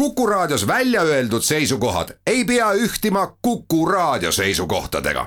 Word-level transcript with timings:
Kuku 0.00 0.26
Raadios 0.26 0.66
välja 0.66 1.02
öeldud 1.02 1.42
seisukohad 1.42 2.08
ei 2.26 2.44
pea 2.44 2.72
ühtima 2.72 3.36
Kuku 3.42 3.86
Raadio 3.86 4.32
seisukohtadega. 4.32 5.26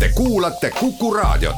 Te 0.00 0.08
kuulate 0.14 0.70
Kuku 0.70 1.14
Raadiot. 1.14 1.56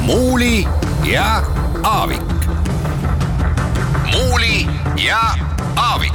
muuli 0.00 0.66
ja 1.12 1.42
Aavik. 1.82 2.22
muuli 4.12 4.66
ja 5.04 5.20
Aavik 5.76 6.14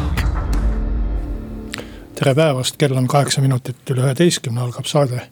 tere 2.15 2.35
päevast, 2.35 2.77
kell 2.77 2.95
on 2.95 3.07
kaheksa 3.07 3.41
minutit 3.41 3.89
üle 3.89 4.05
üheteistkümne, 4.05 4.61
algab 4.61 4.85
saade 4.85 5.25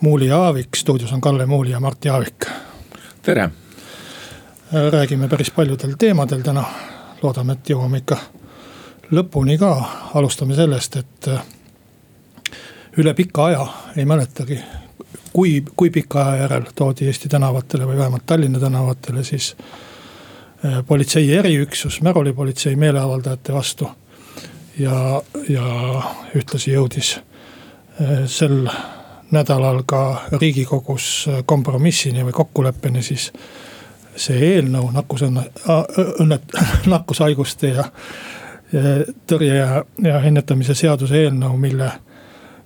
Muuli 0.00 0.26
ja 0.26 0.38
Aavik, 0.38 0.68
stuudios 0.76 1.12
on 1.12 1.20
Kalle 1.20 1.46
Muuli 1.46 1.70
ja 1.70 1.80
Mart 1.80 2.04
Jaavik. 2.04 2.46
tere. 3.22 3.50
räägime 4.90 5.28
päris 5.28 5.50
paljudel 5.50 5.92
teemadel 5.98 6.40
täna, 6.40 6.64
loodame, 7.22 7.52
et 7.52 7.68
jõuame 7.70 7.98
ikka 8.00 8.16
lõpuni 9.12 9.58
ka, 9.58 9.72
alustame 10.14 10.54
sellest, 10.56 10.96
et 10.96 11.28
äh, 11.28 11.42
üle 12.96 13.14
pika 13.14 13.44
aja 13.44 13.66
ei 13.96 14.04
mäletagi, 14.04 14.60
kui, 15.32 15.64
kui 15.76 15.90
pika 15.90 16.22
aja 16.24 16.42
järel 16.42 16.70
toodi 16.74 17.06
Eesti 17.06 17.28
tänavatele 17.28 17.86
või 17.86 17.98
vähemalt 17.98 18.24
Tallinna 18.26 18.60
tänavatele 18.60 19.24
siis 19.24 19.56
äh, 20.64 20.80
politsei 20.86 21.34
eriüksus, 21.34 22.00
märulipolitsei 22.00 22.76
meeleavaldajate 22.76 23.52
vastu 23.52 23.90
ja, 24.78 25.22
ja 25.48 25.66
ühtlasi 26.34 26.72
jõudis 26.72 27.18
sel 28.26 28.64
nädalal 29.30 29.82
ka 29.86 30.22
riigikogus 30.32 31.28
kompromissini 31.46 32.24
või 32.26 32.32
kokkuleppeni 32.32 33.02
siis 33.02 33.30
see 34.16 34.38
eelnõu 34.54 34.90
nakkusõnne, 34.94 35.44
õnnet-, 36.22 36.56
nakkushaiguste 36.94 37.72
ja, 37.74 37.86
ja 38.72 38.94
tõrje 39.30 39.54
ja, 39.54 39.84
ja 40.04 40.22
ennetamise 40.26 40.74
seaduse 40.74 41.22
eelnõu, 41.24 41.56
mille, 41.60 41.90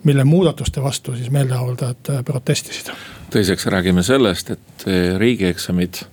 mille 0.04 0.24
muudatuste 0.24 0.82
vastu 0.82 1.16
siis 1.16 1.30
meeleavaldajad 1.30 2.24
protestisid. 2.24 2.92
teiseks 3.30 3.66
räägime 3.66 4.02
sellest, 4.02 4.50
et 4.50 4.88
riigieksamid 5.18 6.04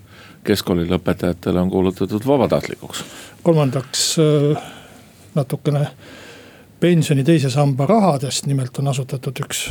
keskkooli 0.43 0.87
lõpetajatele 0.89 1.61
on 1.61 1.69
kuulutatud 1.69 2.27
vabatahtlikuks. 2.27 3.03
kolmandaks 3.43 4.15
natukene 5.35 5.87
pensioni 6.81 7.23
teise 7.23 7.49
samba 7.49 7.85
rahadest, 7.85 8.45
nimelt 8.49 8.77
on 8.81 8.89
asutatud 8.91 9.37
üks 9.45 9.67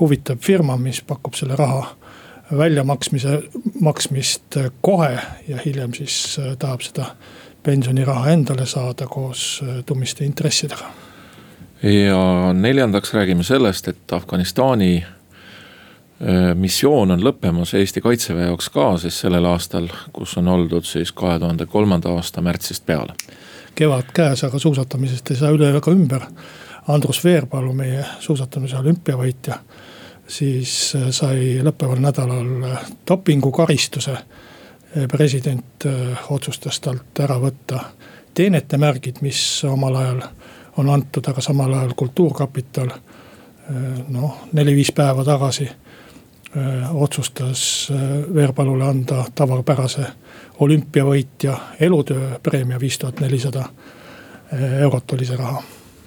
huvitav 0.00 0.40
firma, 0.40 0.78
mis 0.80 1.02
pakub 1.04 1.36
selle 1.36 1.56
raha 1.56 1.84
väljamaksmise, 2.56 3.40
maksmist 3.80 4.56
kohe 4.80 5.18
ja 5.48 5.58
hiljem 5.64 5.94
siis 5.94 6.38
äh, 6.40 6.54
tahab 6.58 6.84
seda 6.86 7.10
pensioniraha 7.66 8.30
endale 8.30 8.66
saada 8.66 9.08
koos 9.10 9.60
äh, 9.64 9.82
tummiste 9.86 10.24
intressidega. 10.24 10.86
ja 11.82 12.52
neljandaks 12.52 13.14
räägime 13.14 13.42
sellest, 13.42 13.88
et 13.88 14.12
Afganistani 14.12 15.04
äh, 15.04 16.54
missioon 16.54 17.10
on 17.10 17.24
lõppemas 17.24 17.74
Eesti 17.74 18.00
kaitseväe 18.00 18.46
jaoks 18.46 18.70
ka 18.70 18.94
siis 18.98 19.20
sellel 19.20 19.44
aastal, 19.44 19.88
kus 20.12 20.38
on 20.38 20.48
oldud 20.48 20.86
siis 20.86 21.12
kahe 21.12 21.38
tuhande 21.38 21.66
kolmanda 21.66 22.14
aasta 22.14 22.40
märtsist 22.40 22.86
peale 22.86 23.18
kevad 23.76 24.12
käes, 24.14 24.44
aga 24.44 24.58
suusatamisest 24.58 25.30
ei 25.30 25.36
saa 25.36 25.52
üle 25.54 25.70
ega 25.76 25.92
ümber. 25.92 26.24
Andrus 26.88 27.18
Veerpalu, 27.24 27.72
meie 27.74 28.04
suusatamise 28.22 28.78
olümpiavõitja, 28.78 29.58
siis 30.28 30.72
äh, 30.96 31.08
sai 31.10 31.56
lõppeval 31.66 32.00
nädalal 32.02 32.66
äh, 32.68 32.84
dopingukaristuse. 33.08 34.14
Äh, 34.14 35.08
president 35.10 35.86
otsustas 36.30 36.80
talt 36.80 37.20
ära 37.20 37.40
võtta 37.42 37.80
teenetemärgid, 38.34 39.18
mis 39.26 39.40
omal 39.66 39.98
ajal 40.02 40.22
on 40.76 40.90
antud, 40.92 41.26
aga 41.26 41.40
samal 41.40 41.72
ajal 41.74 41.94
Kultuurkapital 41.96 42.90
noh, 44.12 44.42
neli-viis 44.52 44.92
päeva 44.94 45.24
tagasi 45.26 45.64
otsustas 46.94 47.88
Veerpalule 48.34 48.84
anda 48.84 49.24
tavapärase 49.34 50.04
olümpiavõitja 50.60 51.56
elutööpreemia 51.80 52.80
viis 52.80 52.98
tuhat 52.98 53.20
nelisada 53.20 53.64
eh, 54.52 54.80
eurot 54.82 55.12
oli 55.12 55.26
see 55.26 55.36
raha. 55.36 55.62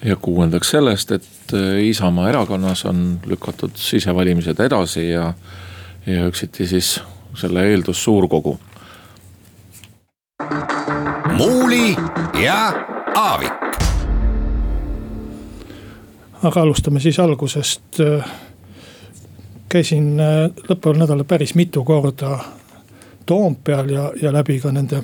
ja 0.05 0.15
kuuendaks 0.15 0.69
sellest, 0.69 1.11
et 1.11 1.53
eh, 1.53 1.87
Isamaa 1.89 2.29
erakonnas 2.29 2.85
on 2.85 3.19
lükatud 3.25 3.75
sisevalimised 3.75 4.59
edasi 4.59 5.09
ja, 5.09 5.33
ja 6.05 6.25
üksiti 6.27 6.67
siis 6.67 6.99
selle 7.37 7.67
eeldus 7.71 8.03
suurkogu. 8.03 8.59
muuli 11.37 11.95
ja 12.43 12.73
Aavik. 13.15 13.53
aga 16.43 16.61
alustame 16.61 16.99
siis 16.99 17.19
algusest. 17.19 18.01
käisin 19.69 20.19
eh, 20.19 20.49
lõppeval 20.69 20.97
nädalal 20.97 21.23
päris 21.23 21.55
mitu 21.55 21.83
korda 21.83 22.39
Toompeal 23.29 23.91
ja, 23.93 24.09
ja 24.21 24.33
läbi 24.33 24.57
ka 24.59 24.71
nende 24.73 25.03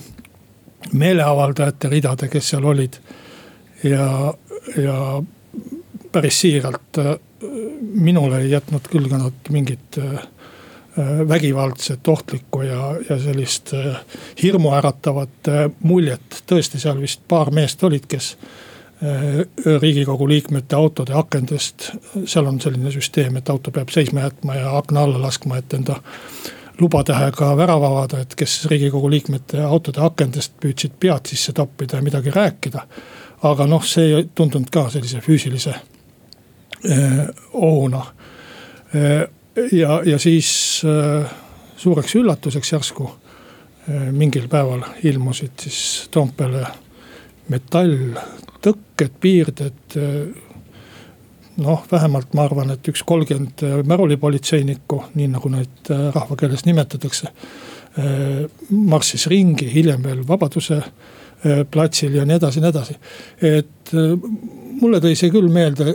meeleavaldajate 0.94 1.90
ridade, 1.90 2.30
kes 2.30 2.50
seal 2.50 2.66
olid. 2.66 2.98
ja, 3.84 4.34
ja 4.82 4.98
päris 6.12 6.42
siiralt 6.42 6.98
äh, 6.98 7.16
minule 7.94 8.40
ei 8.42 8.52
jätnud 8.52 8.88
küll 8.90 9.10
ka 9.12 9.20
nad 9.20 9.50
mingit 9.52 9.98
äh, 10.00 10.24
vägivaldset, 11.30 12.08
ohtlikku 12.08 12.62
ja, 12.62 12.94
ja 13.10 13.18
sellist 13.20 13.74
äh, 13.76 14.00
hirmuäratavat 14.44 15.52
muljet. 15.84 16.44
tõesti, 16.48 16.80
seal 16.80 17.02
vist 17.04 17.26
paar 17.28 17.52
meest 17.52 17.84
olid, 17.84 18.08
kes 18.08 18.38
riigikogu 19.82 20.24
liikmete 20.32 20.76
autode 20.76 21.14
akendest, 21.20 21.90
seal 22.26 22.48
on 22.48 22.62
selline 22.64 22.94
süsteem, 22.96 23.36
et 23.36 23.50
auto 23.52 23.74
peab 23.76 23.92
seisma 23.92 24.24
jätma 24.24 24.56
ja 24.56 24.72
akna 24.78 25.04
alla 25.04 25.20
laskma, 25.22 25.60
et 25.60 25.74
enda 25.76 26.00
lubatähega 26.80 27.58
värava 27.58 27.88
avada, 27.88 28.20
et 28.22 28.36
kes 28.36 28.66
riigikogu 28.72 29.10
liikmete 29.10 29.62
autode 29.64 30.02
akendest 30.04 30.58
püüdsid 30.62 30.98
pead 31.00 31.30
sisse 31.32 31.54
toppida 31.54 31.98
ja 31.98 32.04
midagi 32.04 32.32
rääkida. 32.32 32.88
aga 33.44 33.68
noh, 33.68 33.84
see 33.84 34.06
ei 34.16 34.30
tundunud 34.36 34.70
ka 34.74 34.90
sellise 34.90 35.20
füüsilise 35.22 35.74
eh, 36.90 37.28
ohuna 37.54 38.06
eh,. 38.94 39.28
ja, 39.72 40.02
ja 40.06 40.20
siis 40.20 40.82
eh, 40.86 41.30
suureks 41.78 42.16
üllatuseks 42.16 42.72
järsku 42.72 43.10
eh, 43.88 44.12
mingil 44.12 44.48
päeval 44.48 44.82
ilmusid 45.04 45.68
siis 45.68 46.08
Toompeale 46.12 46.66
metalltõkked, 47.50 49.20
piirded 49.22 49.98
eh, 50.00 50.55
noh, 51.58 51.84
vähemalt 51.92 52.34
ma 52.36 52.46
arvan, 52.46 52.74
et 52.76 52.88
üks 52.92 53.04
kolmkümmend 53.08 53.64
äh, 53.66 53.76
märulipolitseinikku, 53.88 55.02
nii 55.16 55.30
nagu 55.36 55.52
neid 55.54 55.92
äh, 55.92 56.08
rahvakeeles 56.16 56.66
nimetatakse. 56.68 57.32
Äh, 58.00 58.42
marssis 58.70 59.28
ringi, 59.32 59.70
hiljem 59.74 60.04
veel 60.04 60.26
Vabaduse 60.28 60.84
platsil 61.72 62.16
ja 62.18 62.24
nii 62.26 62.40
edasi 62.40 62.58
ja 62.58 62.64
nii 62.64 62.72
edasi. 62.72 62.94
et 63.46 63.92
mulle 64.82 64.98
tõi 65.04 65.12
see 65.20 65.30
küll 65.30 65.52
meelde 65.54 65.94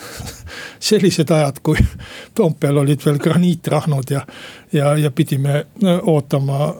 sellised 0.88 1.30
ajad, 1.30 1.60
kui 1.62 1.78
Toompeal 2.34 2.80
olid 2.80 3.04
veel 3.04 3.20
graniitrahnud 3.22 4.10
ja, 4.10 4.24
ja, 4.74 4.96
ja 4.98 5.12
pidime 5.14 5.60
ootama, 6.10 6.72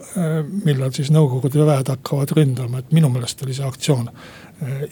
millal 0.65 0.91
siis 0.91 1.13
Nõukogude 1.13 1.63
väed 1.69 1.93
hakkavad 1.93 2.35
ründama, 2.35 2.81
et 2.81 2.91
minu 2.91 3.13
meelest 3.13 3.45
oli 3.45 3.55
see 3.55 3.69
aktsioon 3.69 4.11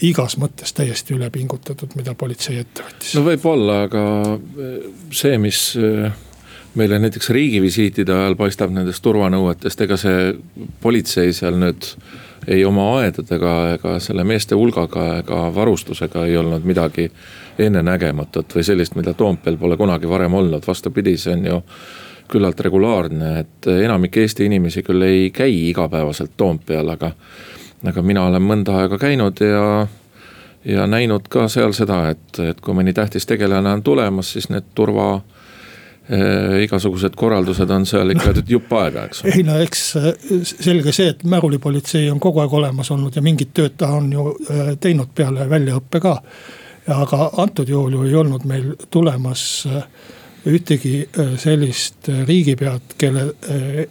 igas 0.05 0.37
mõttes 0.41 0.73
täiesti 0.73 1.13
üle 1.17 1.29
pingutatud, 1.33 1.93
mida 1.99 2.15
politsei 2.17 2.61
ette 2.63 2.85
võttis. 2.85 3.13
no 3.17 3.25
võib-olla, 3.27 3.83
aga 3.89 4.05
äh, 4.33 4.79
see, 5.15 5.37
mis 5.41 5.61
äh, 5.77 6.09
meile 6.79 6.99
näiteks 6.99 7.29
riigivisiitide 7.35 8.13
ajal 8.13 8.37
paistab 8.39 8.73
nendest 8.73 9.03
turvanõuetest, 9.05 9.85
ega 9.85 9.97
see 9.99 10.33
politsei 10.81 11.33
seal 11.33 11.59
nüüd 11.61 11.93
ei 12.49 12.63
oma 12.65 12.85
aedadega 13.01 13.55
ega 13.75 13.97
selle 14.01 14.23
meeste 14.25 14.57
hulgaga 14.57 15.05
ega 15.19 15.41
varustusega 15.53 16.25
ei 16.25 16.37
olnud 16.39 16.65
midagi 16.65 17.09
ennenägematut 17.59 18.55
või 18.55 18.63
sellist, 18.65 18.95
mida 18.95 19.13
Toompeal 19.13 19.57
pole 19.59 19.77
kunagi 19.77 20.09
varem 20.09 20.33
olnud, 20.39 20.63
vastupidi, 20.67 21.17
see 21.19 21.35
on 21.35 21.45
ju 21.45 21.61
küllalt 22.29 22.59
regulaarne, 22.61 23.29
et 23.39 23.67
enamik 23.73 24.17
Eesti 24.21 24.45
inimesi 24.45 24.83
küll 24.85 25.01
ei 25.05 25.29
käi 25.33 25.69
igapäevaselt 25.69 26.37
Toompeal, 26.37 26.93
aga 26.93 27.11
aga 27.87 28.03
mina 28.03 28.25
olen 28.27 28.43
mõnda 28.43 28.75
aega 28.81 28.99
käinud 28.99 29.39
ja, 29.43 29.87
ja 30.67 30.87
näinud 30.87 31.29
ka 31.31 31.47
seal 31.51 31.73
seda, 31.77 32.09
et, 32.13 32.39
et 32.43 32.61
kui 32.61 32.75
mõni 32.75 32.93
tähtis 32.95 33.27
tegelane 33.29 33.71
on 33.77 33.83
tulemas, 33.83 34.33
siis 34.35 34.49
need 34.51 34.67
turva 34.75 35.13
äh, 35.15 36.59
igasugused 36.65 37.15
korraldused 37.19 37.71
on 37.71 37.85
seal 37.89 38.15
ikka 38.15 38.33
jupp 38.47 38.73
aega, 38.81 39.05
eks. 39.09 39.23
ei 39.31 39.43
no 39.47 39.59
eks 39.63 39.83
eh, 39.99 40.13
selge 40.43 40.93
see, 40.95 41.11
et 41.13 41.23
märulipolitsei 41.23 42.09
on 42.11 42.19
kogu 42.19 42.43
aeg 42.43 42.55
olemas 42.61 42.91
olnud 42.95 43.15
ja 43.15 43.23
mingit 43.25 43.53
tööd 43.55 43.77
ta 43.79 43.93
on 43.97 44.11
ju 44.13 44.31
eh, 44.49 44.73
teinud 44.81 45.13
peale 45.15 45.49
väljaõppe 45.49 46.03
ka. 46.03 46.17
aga 46.89 47.29
antud 47.37 47.69
juhul 47.69 47.93
ju 47.93 48.07
ei 48.07 48.15
olnud 48.17 48.45
meil 48.49 48.73
tulemas 48.89 49.43
ühtegi 50.47 50.93
sellist 51.39 52.07
riigipead, 52.27 52.95
kelle 52.99 53.25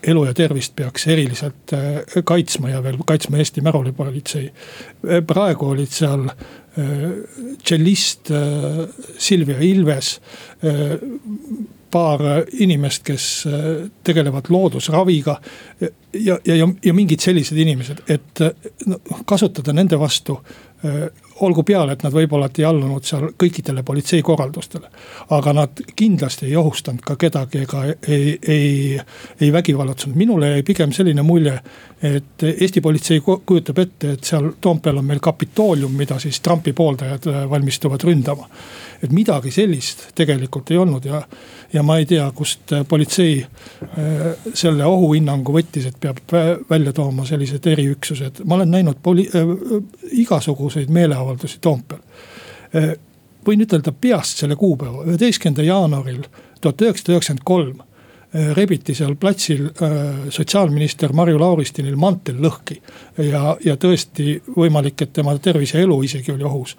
elu 0.02 0.24
ja 0.24 0.34
tervist 0.36 0.76
peaks 0.76 1.06
eriliselt 1.10 1.74
kaitsma 2.24 2.72
ja 2.72 2.82
veel 2.84 3.00
kaitsma 3.06 3.38
Eesti 3.38 3.64
märulipolitsei. 3.64 4.50
praegu 5.26 5.68
olid 5.74 5.92
seal 5.92 6.28
tšellist 7.64 8.32
Silvia 9.18 9.58
Ilves 9.60 10.20
paar 11.90 12.20
inimest, 12.60 13.02
kes 13.04 13.26
tegelevad 14.04 14.50
loodusraviga. 14.52 15.40
ja, 15.80 16.38
ja, 16.44 16.54
ja, 16.54 16.68
ja 16.84 16.94
mingid 16.94 17.20
sellised 17.20 17.56
inimesed, 17.56 18.04
et 18.08 18.42
no, 18.86 19.00
kasutada 19.24 19.72
nende 19.72 19.98
vastu 19.98 20.38
olgu 21.40 21.62
peale, 21.62 21.93
et 21.93 22.02
nad 22.02 22.14
võib-olla 22.14 22.49
ei 22.58 22.64
allunud 22.67 23.05
seal 23.05 23.29
kõikidele 23.38 23.82
politsei 23.87 24.23
korraldustele. 24.23 24.88
aga 25.31 25.52
nad 25.52 25.82
kindlasti 25.96 26.46
ei 26.46 26.56
ohustanud 26.56 27.00
ka 27.05 27.17
kedagi 27.17 27.58
ega 27.58 27.85
ei, 27.85 28.38
ei, 28.49 29.00
ei 29.40 29.52
vägivallutsenud, 29.52 30.17
minule 30.17 30.50
jäi 30.50 30.62
pigem 30.62 30.93
selline 30.93 31.23
mulje. 31.23 31.61
et 32.02 32.43
Eesti 32.43 32.81
politsei 32.81 33.20
kujutab 33.20 33.79
ette, 33.79 34.12
et 34.12 34.25
seal 34.25 34.52
Toompeal 34.61 34.99
on 34.99 35.05
meil 35.05 35.20
Kapitoolium, 35.20 35.93
mida 35.93 36.19
siis 36.19 36.40
Trumpi 36.40 36.73
pooldajad 36.73 37.26
äh, 37.26 37.50
valmistuvad 37.50 38.05
ründama. 38.05 38.49
Et 39.02 39.12
midagi 39.14 39.50
sellist 39.54 40.08
tegelikult 40.18 40.70
ei 40.72 40.78
olnud 40.82 41.04
ja, 41.06 41.20
ja 41.72 41.82
ma 41.86 41.98
ei 42.00 42.06
tea, 42.08 42.26
kust 42.34 42.74
politsei 42.88 43.40
äh, 43.42 44.46
selle 44.54 44.86
ohuhinnangu 44.88 45.54
võttis, 45.54 45.88
et 45.88 45.98
peab 46.00 46.22
välja 46.70 46.94
tooma 46.96 47.26
sellised 47.28 47.66
eriüksused, 47.70 48.42
ma 48.44 48.58
olen 48.58 48.72
näinud 48.74 49.02
poli- 49.02 49.28
äh,, 49.28 49.52
igasuguseid 50.24 50.90
meeleavaldusi 50.94 51.60
Toompeal. 51.64 52.00
Äh, 52.74 52.94
võin 53.46 53.62
ütelda 53.64 53.94
peast 53.94 54.42
selle 54.42 54.58
kuupäeva, 54.58 55.06
üheteistkümnendal 55.06 55.70
jaanuaril 55.70 56.24
tuhat 56.60 56.82
üheksasada 56.82 57.16
üheksakümmend 57.16 57.46
kolm 57.48 57.84
rebiti 58.54 58.92
seal 58.92 59.14
platsil 59.16 59.70
sotsiaalminister 60.28 61.14
Marju 61.16 61.38
Lauristinil 61.40 61.96
mantel 61.96 62.42
lõhki. 62.44 62.76
ja, 63.24 63.54
ja 63.64 63.76
tõesti 63.80 64.34
võimalik, 64.52 65.00
et 65.00 65.14
tema 65.16 65.32
tervis 65.40 65.72
ja 65.72 65.80
elu 65.80 65.96
isegi 66.04 66.34
oli 66.34 66.44
ohus. 66.44 66.76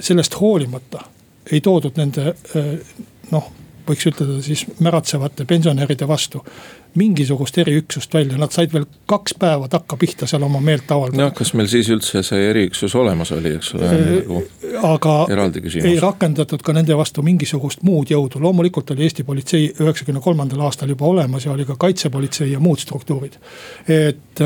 Sellest 0.00 0.40
hoolimata 0.40 1.04
ei 1.52 1.60
toodud 1.60 1.96
nende 1.98 2.34
noh, 3.30 3.50
võiks 3.90 4.06
ütelda 4.10 4.38
siis 4.44 4.66
märatsevate 4.82 5.46
pensionäride 5.48 6.08
vastu 6.08 6.42
mingisugust 6.98 7.58
eriüksust 7.62 8.14
välja, 8.14 8.34
nad 8.38 8.50
said 8.50 8.72
veel 8.74 8.84
kaks 9.10 9.36
päeva 9.38 9.68
takkapihta 9.70 10.26
seal 10.30 10.42
oma 10.42 10.58
meelt 10.64 10.90
avaldada. 10.90 11.28
jah, 11.28 11.34
kas 11.38 11.52
meil 11.58 11.68
siis 11.70 11.90
üldse 11.94 12.22
see 12.26 12.48
eriüksus 12.50 12.96
olemas 12.98 13.30
oli, 13.36 13.52
eks 13.60 13.74
ole 13.78 13.90
nagu, 13.94 14.40
aga 14.88 15.14
ei 15.84 15.94
rakendatud 16.02 16.64
ka 16.66 16.74
nende 16.74 16.96
vastu 16.98 17.22
mingisugust 17.26 17.84
muud 17.86 18.10
jõudu, 18.10 18.42
loomulikult 18.42 18.90
oli 18.94 19.06
Eesti 19.06 19.26
politsei 19.26 19.70
üheksakümne 19.70 20.22
kolmandal 20.24 20.66
aastal 20.66 20.90
juba 20.90 21.06
olemas 21.06 21.46
ja 21.46 21.54
oli 21.54 21.68
ka 21.68 21.78
kaitsepolitsei 21.78 22.50
ja 22.52 22.60
muud 22.60 22.82
struktuurid. 22.82 23.38
et, 23.86 24.44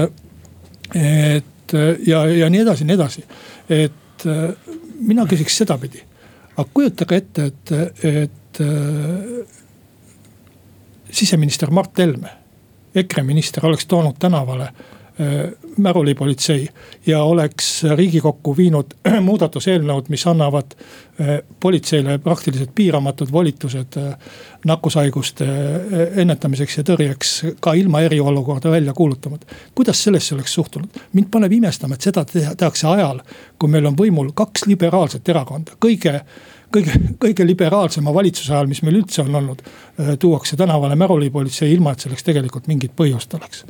et 1.01 1.79
ja, 2.07 2.27
ja 2.29 2.53
nii 2.53 2.61
edasi, 2.67 2.85
nii 2.85 3.01
edasi, 3.01 3.25
et 3.73 4.29
mina 5.05 5.27
küsiks 5.31 5.61
sedapidi, 5.63 6.03
aga 6.57 6.67
kujutage 6.75 7.21
ette, 7.21 7.47
et, 7.51 7.73
et 8.05 8.61
siseminister 11.11 11.71
Mart 11.75 11.99
Helme, 11.99 12.31
EKRE 12.95 13.25
minister 13.27 13.67
oleks 13.67 13.87
toonud 13.91 14.17
tänavale 14.23 14.69
äh, 14.71 14.94
märulipolitsei 15.79 16.69
ja 17.07 17.23
oleks 17.23 17.85
riigikokku 17.97 18.57
viinud 18.57 18.95
muudatuseelnõud, 19.29 20.09
mis 20.11 20.27
annavad 20.27 20.75
äh, 20.75 21.39
politseile 21.61 22.19
praktiliselt 22.19 22.73
piiramatud 22.75 23.33
volitused 23.33 23.99
äh, 24.01 24.17
nakkushaiguste 24.67 25.47
ennetamiseks 26.17 26.79
ja 26.79 26.87
tõrjeks 26.89 27.35
ka 27.63 27.77
ilma 27.79 28.01
eriolukorda 28.07 28.71
välja 28.71 28.93
kuulutamata. 28.93 29.47
kuidas 29.75 30.03
sellesse 30.05 30.35
oleks 30.35 30.55
suhtunud? 30.55 30.89
mind 31.13 31.31
paneb 31.31 31.53
imestama, 31.53 31.95
et 31.95 32.09
seda 32.11 32.25
tehakse 32.25 32.89
ajal, 32.89 33.23
kui 33.59 33.71
meil 33.71 33.87
on 33.87 33.97
võimul 33.99 34.33
kaks 34.35 34.67
liberaalset 34.67 35.29
erakonda, 35.29 35.79
kõige 35.79 36.21
kõige, 36.75 36.99
kõige 37.23 37.47
liberaalsema 37.47 38.15
valitsuse 38.15 38.53
ajal, 38.53 38.67
mis 38.67 38.83
meil 38.83 38.99
üldse 38.99 39.23
on 39.23 39.35
olnud, 39.35 39.63
äh, 39.63 40.17
tuuakse 40.19 40.57
tänavale 40.57 40.99
märulipolitsei, 40.99 41.73
ilma 41.73 41.95
et 41.95 42.07
selleks 42.07 42.27
tegelikult 42.27 42.67
mingit 42.67 42.97
põhjust 42.97 43.39
oleks 43.39 43.65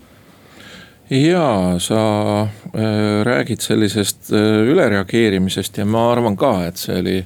ja 1.11 1.77
sa 1.79 2.41
äh, 2.43 3.25
räägid 3.25 3.61
sellisest 3.61 4.33
äh, 4.33 4.62
ülereageerimisest 4.71 5.79
ja 5.79 5.85
ma 5.85 6.11
arvan 6.12 6.37
ka, 6.37 6.55
et 6.69 6.81
see 6.81 6.97
oli, 7.01 7.19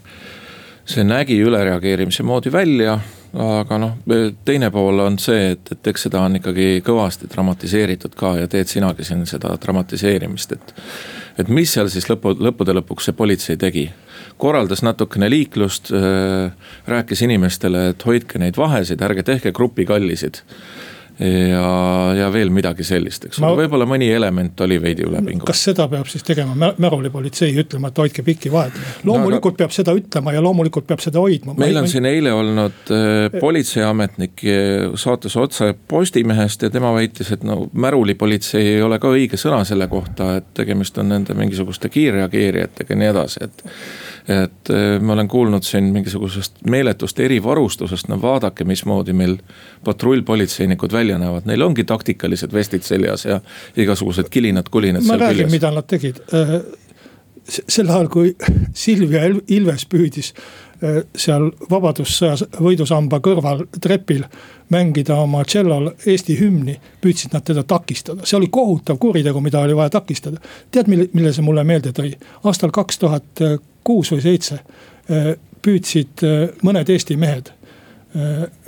see 0.88 1.04
nägi 1.06 1.38
ülereageerimise 1.44 2.26
moodi 2.26 2.52
välja 2.52 2.98
aga 3.38 3.78
noh, 3.78 3.96
teine 4.44 4.70
pool 4.72 5.02
on 5.04 5.18
see, 5.20 5.52
et, 5.52 5.72
et 5.72 5.90
eks 5.90 6.06
seda 6.06 6.22
on 6.24 6.38
ikkagi 6.38 6.80
kõvasti 6.84 7.28
dramatiseeritud 7.28 8.16
ka 8.18 8.34
ja 8.40 8.48
teed 8.48 8.70
sinagi 8.70 9.04
siin 9.04 9.26
seda 9.28 9.52
dramatiseerimist, 9.60 10.54
et. 10.56 10.74
et 11.38 11.48
mis 11.52 11.70
seal 11.70 11.90
siis 11.92 12.08
lõpu, 12.08 12.32
lõppude 12.40 12.74
lõpuks 12.80 13.10
see 13.10 13.16
politsei 13.16 13.60
tegi? 13.60 13.90
korraldas 14.38 14.84
natukene 14.86 15.26
liiklust, 15.30 15.90
rääkis 16.86 17.22
inimestele, 17.26 17.88
et 17.90 18.04
hoidke 18.06 18.38
neid 18.38 18.56
vahesid, 18.58 19.02
ärge 19.02 19.24
tehke 19.26 19.50
grupikallisid 19.54 20.40
ja, 21.18 22.14
ja 22.14 22.28
veel 22.32 22.50
midagi 22.54 22.84
sellist, 22.86 23.26
eks 23.28 23.40
ole, 23.42 23.64
võib-olla 23.64 23.86
mõni 23.90 24.06
element 24.14 24.60
oli 24.62 24.78
veidi 24.82 25.02
ülepinguline. 25.06 25.46
kas 25.48 25.64
seda 25.66 25.88
peab 25.90 26.06
siis 26.10 26.22
tegema 26.26 26.72
märulipolitsei 26.78 27.56
ütlema, 27.58 27.90
et 27.90 27.98
hoidke 27.98 28.22
pikki 28.26 28.52
vahet? 28.52 28.76
loomulikult 29.08 29.56
no, 29.56 29.56
aga... 29.56 29.64
peab 29.64 29.74
seda 29.74 29.94
ütlema 29.98 30.34
ja 30.36 30.42
loomulikult 30.44 30.86
peab 30.86 31.02
seda 31.02 31.22
hoidma. 31.22 31.56
meil 31.58 31.76
on 31.80 31.88
ma... 31.88 31.92
siin 31.92 32.06
eile 32.10 32.34
olnud 32.36 32.92
äh, 32.94 33.40
politseiametnik 33.40 34.44
saates 34.98 35.36
otse 35.36 35.72
Postimehest 35.88 36.62
ja 36.62 36.70
tema 36.70 36.92
väitis, 36.94 37.32
et 37.34 37.46
no 37.46 37.64
märulipolitsei 37.72 38.76
ei 38.76 38.82
ole 38.82 39.00
ka 39.02 39.10
õige 39.14 39.40
sõna 39.40 39.64
selle 39.66 39.88
kohta, 39.90 40.36
et 40.38 40.52
tegemist 40.54 40.98
on 41.02 41.10
nende 41.10 41.34
mingisuguste 41.38 41.90
kiirreageerijatega 41.92 42.94
ja 42.94 43.02
nii 43.02 43.10
edasi, 43.10 43.48
et 43.48 43.64
et 44.28 44.70
äh, 44.70 45.00
ma 45.00 45.12
olen 45.12 45.28
kuulnud 45.28 45.64
siin 45.64 45.88
mingisugusest 45.94 46.60
meeletust 46.68 47.20
erivarustusest, 47.20 48.10
no 48.12 48.18
vaadake, 48.22 48.66
mismoodi 48.68 49.14
meil 49.16 49.38
patrullpolitseinikud 49.84 50.92
välja 50.92 51.18
näevad, 51.18 51.48
neil 51.48 51.64
ongi 51.64 51.84
taktikalised 51.88 52.52
vestid 52.52 52.84
seljas 52.84 53.24
ja 53.24 53.40
igasugused 53.76 54.28
kilinad-kulinad 54.30 55.06
seal 55.06 55.20
räägin, 55.20 55.46
küljes. 55.46 55.52
mida 55.56 55.72
nad 55.72 55.88
tegid, 55.88 56.20
äh, 56.36 56.58
sel 57.48 57.88
ajal, 57.88 58.08
kui 58.12 58.34
Silvia 58.76 59.24
Ilves 59.46 59.86
püüdis 59.88 60.34
seal 61.16 61.48
Vabadussõjas 61.70 62.44
võidusamba 62.62 63.18
kõrval 63.24 63.64
trepil 63.80 64.22
mängida 64.70 65.16
oma 65.18 65.40
tšellol 65.44 65.90
Eesti 66.06 66.36
hümni, 66.38 66.76
püüdsid 67.02 67.34
nad 67.34 67.42
teda 67.46 67.64
takistada, 67.66 68.26
see 68.28 68.38
oli 68.38 68.50
kohutav 68.52 69.00
kuritegu, 69.02 69.40
mida 69.42 69.64
oli 69.64 69.76
vaja 69.76 69.90
takistada. 69.98 70.38
tead, 70.70 70.86
mille, 70.86 71.08
mille 71.12 71.32
see 71.32 71.42
mulle 71.42 71.64
meelde 71.64 71.92
tõi? 71.96 72.12
aastal 72.44 72.70
kaks 72.70 72.98
tuhat 72.98 73.44
kuus 73.84 74.12
või 74.12 74.22
seitse 74.22 74.60
äh, 74.60 75.32
püüdsid 75.64 76.24
äh, 76.26 76.42
mõned 76.62 76.90
Eesti 76.92 77.16
mehed 77.16 77.50
äh, 77.50 77.57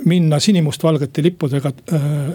minna 0.05 0.39
sinimustvalgete 0.39 1.23
lippudega 1.23 1.71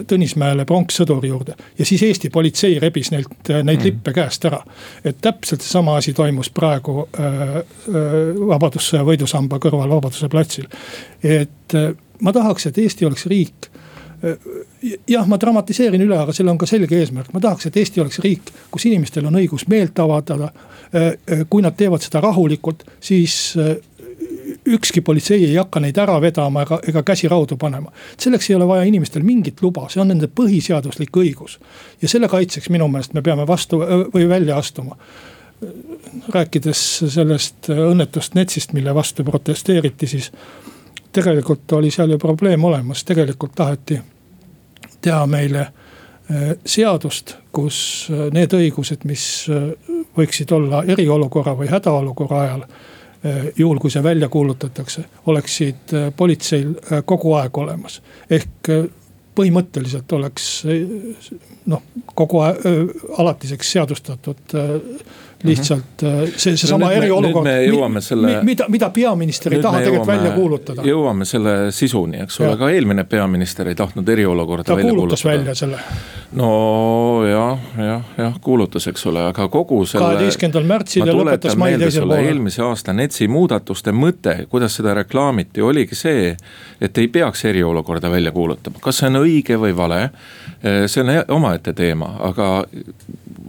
Tõnismäele 0.07 0.65
pronkssõduri 0.65 1.31
juurde. 1.31 1.55
ja 1.79 1.85
siis 1.85 2.03
Eesti 2.03 2.29
politsei 2.29 2.79
rebis 2.79 3.11
neilt 3.11 3.49
neid 3.49 3.79
mm. 3.79 3.83
lippe 3.83 4.13
käest 4.13 4.45
ära. 4.45 4.59
et 5.03 5.17
täpselt 5.21 5.61
seesama 5.61 5.95
asi 5.97 6.13
toimus 6.13 6.49
praegu 6.49 7.07
Vabadussõja 8.49 9.03
võidusamba 9.07 9.59
kõrval 9.63 9.89
Vabaduse 9.89 10.29
platsil. 10.29 10.67
et 11.23 11.77
ma 12.21 12.33
tahaks, 12.33 12.67
et 12.67 12.77
Eesti 12.77 13.05
oleks 13.05 13.25
riik 13.25 13.71
jah, 15.07 15.27
ma 15.27 15.37
dramatiseerin 15.37 16.01
üle, 16.01 16.17
aga 16.17 16.33
sellel 16.33 16.55
on 16.55 16.57
ka 16.57 16.65
selge 16.65 16.97
eesmärk, 16.97 17.33
ma 17.33 17.39
tahaks, 17.39 17.67
et 17.69 17.77
Eesti 17.77 18.01
oleks 18.01 18.19
riik, 18.19 18.51
kus 18.71 18.85
inimestel 18.89 19.25
on 19.29 19.37
õigus 19.37 19.67
meelt 19.69 19.99
avaldada 19.99 20.51
Äh, 20.95 21.07
äh, 21.07 21.45
kui 21.49 21.61
nad 21.61 21.75
teevad 21.75 21.99
seda 21.99 22.21
rahulikult, 22.23 22.85
siis 23.03 23.57
äh, 23.59 23.75
ükski 24.67 25.01
politsei 25.01 25.45
ei 25.45 25.55
hakka 25.55 25.79
neid 25.79 25.97
ära 26.01 26.17
vedama 26.21 26.63
ega, 26.65 26.79
ega 26.87 27.03
käsi 27.03 27.29
raudu 27.31 27.57
panema. 27.57 27.91
selleks 28.17 28.49
ei 28.49 28.55
ole 28.55 28.67
vaja 28.67 28.83
inimestel 28.83 29.23
mingit 29.23 29.61
luba, 29.61 29.87
see 29.89 30.01
on 30.01 30.11
nende 30.11 30.27
põhiseaduslik 30.27 31.17
õigus. 31.17 31.57
ja 32.01 32.09
selle 32.09 32.27
kaitseks 32.27 32.69
minu 32.69 32.87
meelest 32.87 33.13
me 33.13 33.21
peame 33.21 33.47
vastu 33.47 33.79
või 34.13 34.27
välja 34.29 34.57
astuma. 34.57 34.97
rääkides 36.33 36.83
sellest 37.09 37.69
õnnetust 37.69 38.35
NETS-ist, 38.35 38.73
mille 38.73 38.93
vastu 38.95 39.23
protesteeriti, 39.23 40.07
siis 40.07 40.31
tegelikult 41.11 41.71
oli 41.71 41.91
seal 41.91 42.11
ju 42.13 42.17
probleem 42.17 42.63
olemas, 42.63 43.03
tegelikult 43.03 43.55
taheti 43.55 44.01
teha 45.01 45.25
meile 45.27 45.67
seadust, 46.65 47.37
kus 47.55 48.09
need 48.35 48.53
õigused, 48.53 49.05
mis 49.07 49.47
võiksid 50.17 50.51
olla 50.51 50.83
eriolukorra 50.83 51.55
või 51.55 51.69
hädaolukorra 51.71 52.41
ajal 52.43 52.65
juhul, 53.57 53.79
kui 53.79 53.91
see 53.91 54.03
välja 54.03 54.29
kuulutatakse, 54.29 55.05
oleksid 55.25 55.93
eh, 55.93 56.07
politseil 56.15 56.71
eh, 56.75 57.03
kogu 57.05 57.33
aeg 57.39 57.57
olemas. 57.57 58.01
ehk 58.29 58.71
põhimõtteliselt 59.37 60.11
oleks 60.17 60.63
noh, 61.69 61.83
kogu 62.17 62.39
aeg 62.41 62.63
alatiseks 63.21 63.71
seadustatud 63.75 64.55
lihtsalt 65.43 66.03
äh, 66.03 66.19
see, 66.35 66.57
seesama 66.57 66.91
eriolukord. 66.91 67.47
Selle... 68.01 68.39
mida, 68.43 68.65
mida 68.69 68.89
peaminister 68.89 69.53
ei 69.53 69.61
taha 69.61 69.81
tegelikult 69.83 70.07
välja 70.07 70.31
kuulutada. 70.33 70.85
jõuame 70.85 71.25
selle 71.29 71.55
sisuni, 71.75 72.21
eks 72.23 72.39
ole, 72.41 72.55
ka 72.57 72.69
eelmine 72.73 73.03
peaminister 73.09 73.69
ei 73.69 73.75
tahtnud 73.77 74.09
eriolukorda 74.09 74.65
ta 74.65 74.77
välja 74.77 74.93
kuulutas 74.95 75.21
kuulutada. 75.21 75.39
välja 75.39 75.55
selle. 75.55 75.77
no 76.41 76.49
jah, 77.27 77.67
jah, 77.77 78.09
jah 78.17 78.39
kuulutas, 78.41 78.87
eks 78.89 79.05
ole, 79.11 79.27
aga 79.29 79.47
kogu 79.53 79.83
selle. 79.85 80.05
kaheteistkümnendal 80.05 80.67
märtsil 80.73 81.05
ja 81.05 81.17
lõpetas 81.17 81.59
mai 81.59 81.77
teisel 81.77 82.07
poolel. 82.07 82.31
eelmise 82.31 82.65
aasta 82.65 82.97
NETS-i 82.97 83.29
muudatuste 83.31 83.93
mõte, 83.93 84.39
kuidas 84.49 84.79
seda 84.81 84.97
reklaamiti, 84.97 85.61
oligi 85.61 85.97
see, 85.97 86.33
et 86.81 86.97
ei 86.97 87.11
peaks 87.13 87.45
eriolukorda 87.45 88.09
välja 88.11 88.33
kuulutama, 88.33 88.81
kas 88.81 89.03
see 89.03 89.13
on 89.13 89.21
õige 89.21 89.61
või 89.61 89.77
vale. 89.77 90.09
see 90.63 91.03
on 91.03 91.13
omaette 91.37 91.73
teema, 91.77 92.15
aga 92.25 92.65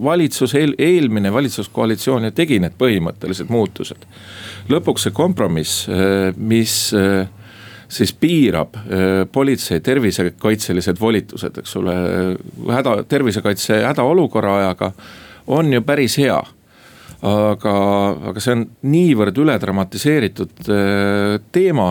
valitsus, 0.03 0.53
eel, 0.55 0.73
eelmine 0.77 1.31
valitsuskoalitsioon 1.79 2.27
ju 2.27 2.31
tegi 2.35 2.59
need 2.59 2.75
põhimõttelised 2.77 3.49
muutused. 3.49 4.05
lõpuks 4.69 5.07
see 5.07 5.11
kompromiss, 5.11 5.87
eh, 5.89 6.33
mis 6.37 6.93
eh, 6.93 7.27
siis 7.87 8.13
piirab 8.13 8.75
eh, 8.75 9.25
politsei 9.31 9.79
tervisekaitselised 9.79 10.99
volitused, 10.99 11.57
eks 11.57 11.75
ole, 11.75 11.95
häda, 12.69 13.03
tervisekaitse 13.03 13.83
hädaolukorra 13.85 14.57
ajaga 14.57 14.91
on 15.47 15.73
ju 15.73 15.81
päris 15.81 16.17
hea 16.17 16.39
aga, 17.21 17.75
aga 18.29 18.39
see 18.39 18.53
on 18.55 18.67
niivõrd 18.83 19.37
üle 19.41 19.57
dramatiseeritud 19.59 20.69
teema 21.51 21.89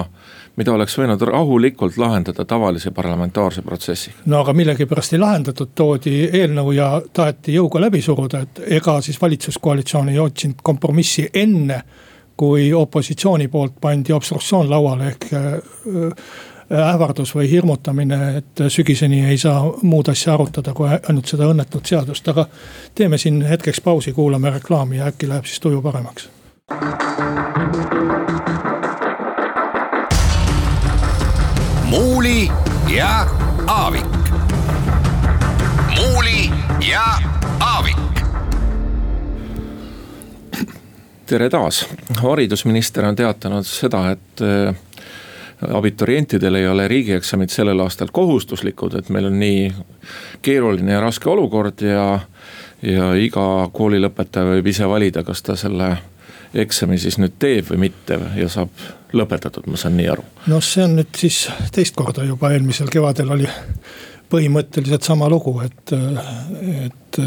mida 0.58 0.74
oleks 0.74 0.96
võinud 0.98 1.22
rahulikult 1.22 1.96
lahendada 2.00 2.44
tavalise 2.48 2.90
parlamentaarse 2.94 3.62
protsessiga. 3.62 4.24
no 4.26 4.42
aga 4.42 4.54
millegipärast 4.58 5.14
ei 5.14 5.22
lahendatud, 5.22 5.72
toodi 5.74 6.16
eelnõu 6.40 6.74
ja 6.76 6.90
taheti 7.12 7.54
jõuga 7.54 7.82
läbi 7.86 8.02
suruda, 8.02 8.42
et 8.46 8.60
ega 8.80 8.98
siis 9.04 9.20
valitsuskoalitsioon 9.22 10.12
ei 10.14 10.18
otsinud 10.18 10.62
kompromissi 10.62 11.28
enne. 11.34 11.82
kui 12.38 12.68
opositsiooni 12.72 13.48
poolt 13.48 13.80
pandi 13.80 14.12
obstruktsioon 14.14 14.68
lauale 14.70 15.08
ehk 15.08 15.24
äh, 15.34 16.20
ähvardus 16.70 17.34
või 17.34 17.50
hirmutamine, 17.50 18.36
et 18.38 18.62
sügiseni 18.68 19.24
ei 19.26 19.38
saa 19.38 19.64
muud 19.82 20.08
asja 20.08 20.34
arutada, 20.34 20.74
kui 20.74 20.88
ainult 20.88 21.26
seda 21.26 21.48
õnnetut 21.50 21.86
seadust, 21.86 22.28
aga. 22.28 22.46
teeme 22.94 23.18
siin 23.18 23.42
hetkeks 23.42 23.80
pausi, 23.80 24.12
kuulame 24.12 24.50
reklaami 24.50 24.96
ja 24.96 25.10
äkki 25.10 25.28
läheb 25.28 25.50
siis 25.50 25.60
tuju 25.60 25.82
paremaks. 25.82 26.28
Ja 32.98 33.26
Aavik. 33.66 34.04
muuli 35.96 36.50
ja 36.90 37.02
Aavik. 37.60 37.96
tere 41.26 41.50
taas, 41.50 41.86
haridusminister 42.16 43.04
on 43.04 43.16
teatanud 43.16 43.64
seda, 43.64 44.10
et 44.10 44.42
äh, 44.42 44.74
abiturientidel 45.70 46.54
ei 46.54 46.68
ole 46.68 46.88
riigieksamid 46.88 47.54
sellel 47.54 47.80
aastal 47.80 48.10
kohustuslikud, 48.12 48.98
et 48.98 49.08
meil 49.14 49.30
on 49.30 49.38
nii 49.38 49.72
keeruline 50.42 50.92
ja 50.92 51.00
raske 51.00 51.30
olukord 51.30 51.86
ja. 51.86 52.20
ja 52.82 53.12
iga 53.14 53.68
koolilõpetaja 53.72 54.56
võib 54.56 54.66
ise 54.74 54.88
valida, 54.88 55.22
kas 55.22 55.42
ta 55.42 55.56
selle 55.56 55.92
eksami 56.54 56.98
siis 56.98 57.18
nüüd 57.20 57.34
teeb 57.38 57.68
või 57.70 57.88
mitte 57.88 58.18
ja 58.36 58.48
saab 58.52 58.70
lõpetatud, 59.16 59.66
ma 59.68 59.80
saan 59.80 59.96
nii 59.98 60.08
aru. 60.12 60.24
noh, 60.52 60.62
see 60.64 60.84
on 60.84 60.96
nüüd 60.98 61.12
siis 61.16 61.46
teist 61.74 61.96
korda 61.96 62.24
juba, 62.24 62.52
eelmisel 62.52 62.90
kevadel 62.92 63.34
oli 63.36 63.48
põhimõtteliselt 64.28 65.06
sama 65.06 65.28
lugu, 65.32 65.54
et, 65.64 65.92
et 66.84 67.20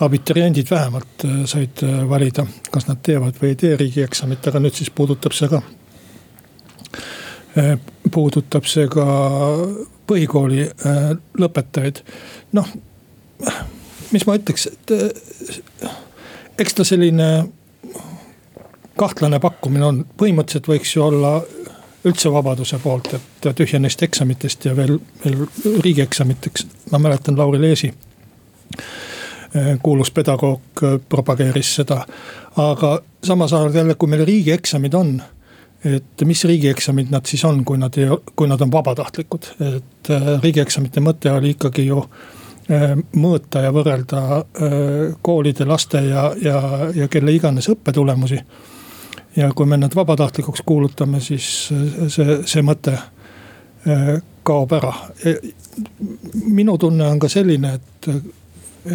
abituriendid 0.00 0.70
vähemalt 0.70 1.26
said 1.50 1.82
valida, 2.08 2.46
kas 2.70 2.86
nad 2.86 3.00
teevad 3.02 3.38
või 3.40 3.54
ei 3.54 3.58
tee 3.62 3.74
riigieksamit, 3.80 4.46
aga 4.46 4.62
nüüd 4.62 4.76
siis 4.78 4.92
puudutab 4.94 5.34
see 5.34 5.50
ka. 5.50 5.62
puudutab 8.12 8.68
see 8.68 8.86
ka 8.92 9.06
põhikooli 10.06 10.68
lõpetajaid, 11.40 12.02
noh, 12.54 12.68
mis 14.12 14.26
ma 14.28 14.36
ütleks, 14.38 14.68
et 14.70 14.94
eks 16.62 16.76
ta 16.76 16.86
selline 16.86 17.30
kahtlane 18.96 19.40
pakkumine 19.40 19.84
on, 19.86 20.02
põhimõtteliselt 20.18 20.68
võiks 20.70 20.94
ju 20.96 21.04
olla 21.04 21.36
üldse 22.06 22.30
vabaduse 22.32 22.78
poolt, 22.82 23.14
et 23.16 23.48
tühja 23.58 23.80
neist 23.82 24.02
eksamitest 24.02 24.68
ja 24.68 24.74
veel, 24.76 24.98
veel 25.24 25.46
riigieksamiteks. 25.84 26.66
ma 26.90 26.98
mäletan 26.98 27.38
Lauri 27.38 27.60
Leesi, 27.60 27.92
eh, 29.54 29.78
kuulus 29.82 30.10
pedagoog, 30.10 30.60
eh, 30.82 31.00
propageeris 31.08 31.74
seda. 31.74 32.06
aga 32.56 33.02
samas 33.24 33.52
ajal 33.52 33.74
jälle, 33.74 33.94
kui 33.94 34.08
meil 34.08 34.24
riigieksamid 34.24 34.94
on, 34.94 35.22
et 35.84 36.22
mis 36.24 36.44
riigieksamid 36.44 37.10
nad 37.10 37.26
siis 37.26 37.44
on, 37.44 37.64
kui 37.64 37.78
nad 37.78 37.98
ei, 37.98 38.08
kui 38.36 38.48
nad 38.48 38.60
on 38.60 38.72
vabatahtlikud, 38.72 39.46
et 39.60 40.10
eh, 40.10 40.40
riigieksamite 40.42 41.00
mõte 41.00 41.30
oli 41.32 41.50
ikkagi 41.50 41.86
ju 41.86 42.06
mõõta 43.16 43.60
ja 43.62 43.70
võrrelda 43.70 44.20
koolide, 45.22 45.64
laste 45.64 46.00
ja, 46.02 46.32
ja, 46.42 46.88
ja 46.94 47.06
kelle 47.08 47.30
iganes 47.30 47.68
õppetulemusi 47.70 48.40
ja 49.36 49.50
kui 49.54 49.66
me 49.66 49.76
need 49.76 49.94
vabatahtlikuks 49.94 50.62
kuulutame, 50.66 51.20
siis 51.20 51.68
see, 52.08 52.40
see 52.44 52.64
mõte 52.64 52.94
äh, 52.96 54.16
kaob 54.46 54.72
ära. 54.72 54.94
minu 56.46 56.78
tunne 56.78 57.06
on 57.10 57.18
ka 57.18 57.28
selline, 57.28 57.74
et, 57.74 58.08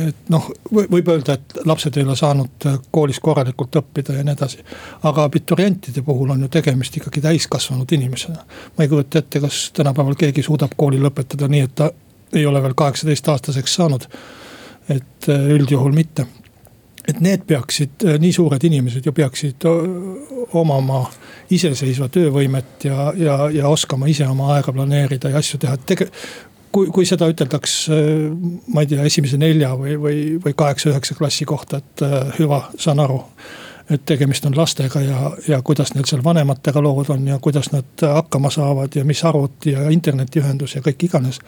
et 0.07 0.29
noh, 0.33 0.47
võib 0.71 1.09
öelda, 1.13 1.35
et 1.37 1.57
lapsed 1.67 1.97
ei 1.97 2.05
ole 2.07 2.15
saanud 2.15 2.67
koolis 2.91 3.19
korralikult 3.19 3.75
õppida 3.81 4.15
ja 4.17 4.23
nii 4.25 4.35
edasi. 4.37 4.63
aga 5.03 5.27
abiturientide 5.29 6.01
puhul 6.07 6.31
on 6.35 6.41
ju 6.47 6.49
tegemist 6.49 6.97
ikkagi 6.97 7.21
täiskasvanud 7.21 7.91
inimesena. 7.91 8.45
ma 8.77 8.83
ei 8.83 8.89
kujuta 8.89 9.19
ette, 9.19 9.39
kas 9.39 9.71
tänapäeval 9.77 10.15
keegi 10.15 10.43
suudab 10.43 10.77
kooli 10.77 11.01
lõpetada 11.01 11.47
nii, 11.51 11.67
et 11.67 11.75
ta 11.75 11.91
ei 12.33 12.45
ole 12.45 12.63
veel 12.63 12.73
kaheksateist 12.73 13.27
aastaseks 13.27 13.75
saanud. 13.75 14.07
et 14.89 15.29
äh, 15.29 15.49
üldjuhul 15.57 15.91
mitte 15.91 16.25
et 17.07 17.19
need 17.21 17.45
peaksid, 17.47 18.03
äh, 18.05 18.19
nii 18.21 18.33
suured 18.35 18.63
inimesed 18.63 19.05
ju 19.05 19.13
peaksid 19.15 19.65
omama 20.57 21.01
iseseisva 21.51 22.07
töövõimet 22.13 22.85
ja, 22.87 23.09
ja, 23.17 23.37
ja 23.53 23.71
oskama 23.71 24.09
ise 24.11 24.27
oma 24.27 24.53
aega 24.55 24.73
planeerida 24.75 25.31
ja 25.31 25.41
asju 25.41 25.59
teha, 25.61 25.77
et 25.77 25.87
tege-. 25.89 26.09
kui, 26.71 26.91
kui 26.93 27.07
seda 27.07 27.29
üteldaks, 27.31 27.79
äh, 27.93 28.13
ma 28.73 28.85
ei 28.85 28.91
tea, 28.91 29.07
esimese 29.07 29.39
nelja 29.41 29.73
või, 29.79 29.97
või, 30.01 30.21
või 30.43 30.55
kaheksa-üheksa 30.57 31.17
klassi 31.17 31.47
kohta, 31.49 31.81
et 31.81 32.05
äh, 32.05 32.21
hüva, 32.39 32.67
saan 32.77 33.03
aru 33.03 33.23
et 33.91 34.05
tegemist 34.07 34.45
on 34.47 34.53
lastega 34.55 35.01
ja, 35.03 35.31
ja 35.49 35.57
kuidas 35.67 35.89
neil 35.91 36.05
seal 36.07 36.21
vanematega 36.23 36.79
lood 36.83 37.09
on 37.11 37.25
ja 37.27 37.39
kuidas 37.43 37.71
nad 37.73 38.03
hakkama 38.05 38.51
saavad 38.53 38.93
ja 38.95 39.03
mis 39.03 39.23
arvuti 39.27 39.73
ja 39.73 39.89
internetiühendus 39.91 40.77
ja 40.77 40.83
kõik 40.85 41.09
iganes. 41.09 41.41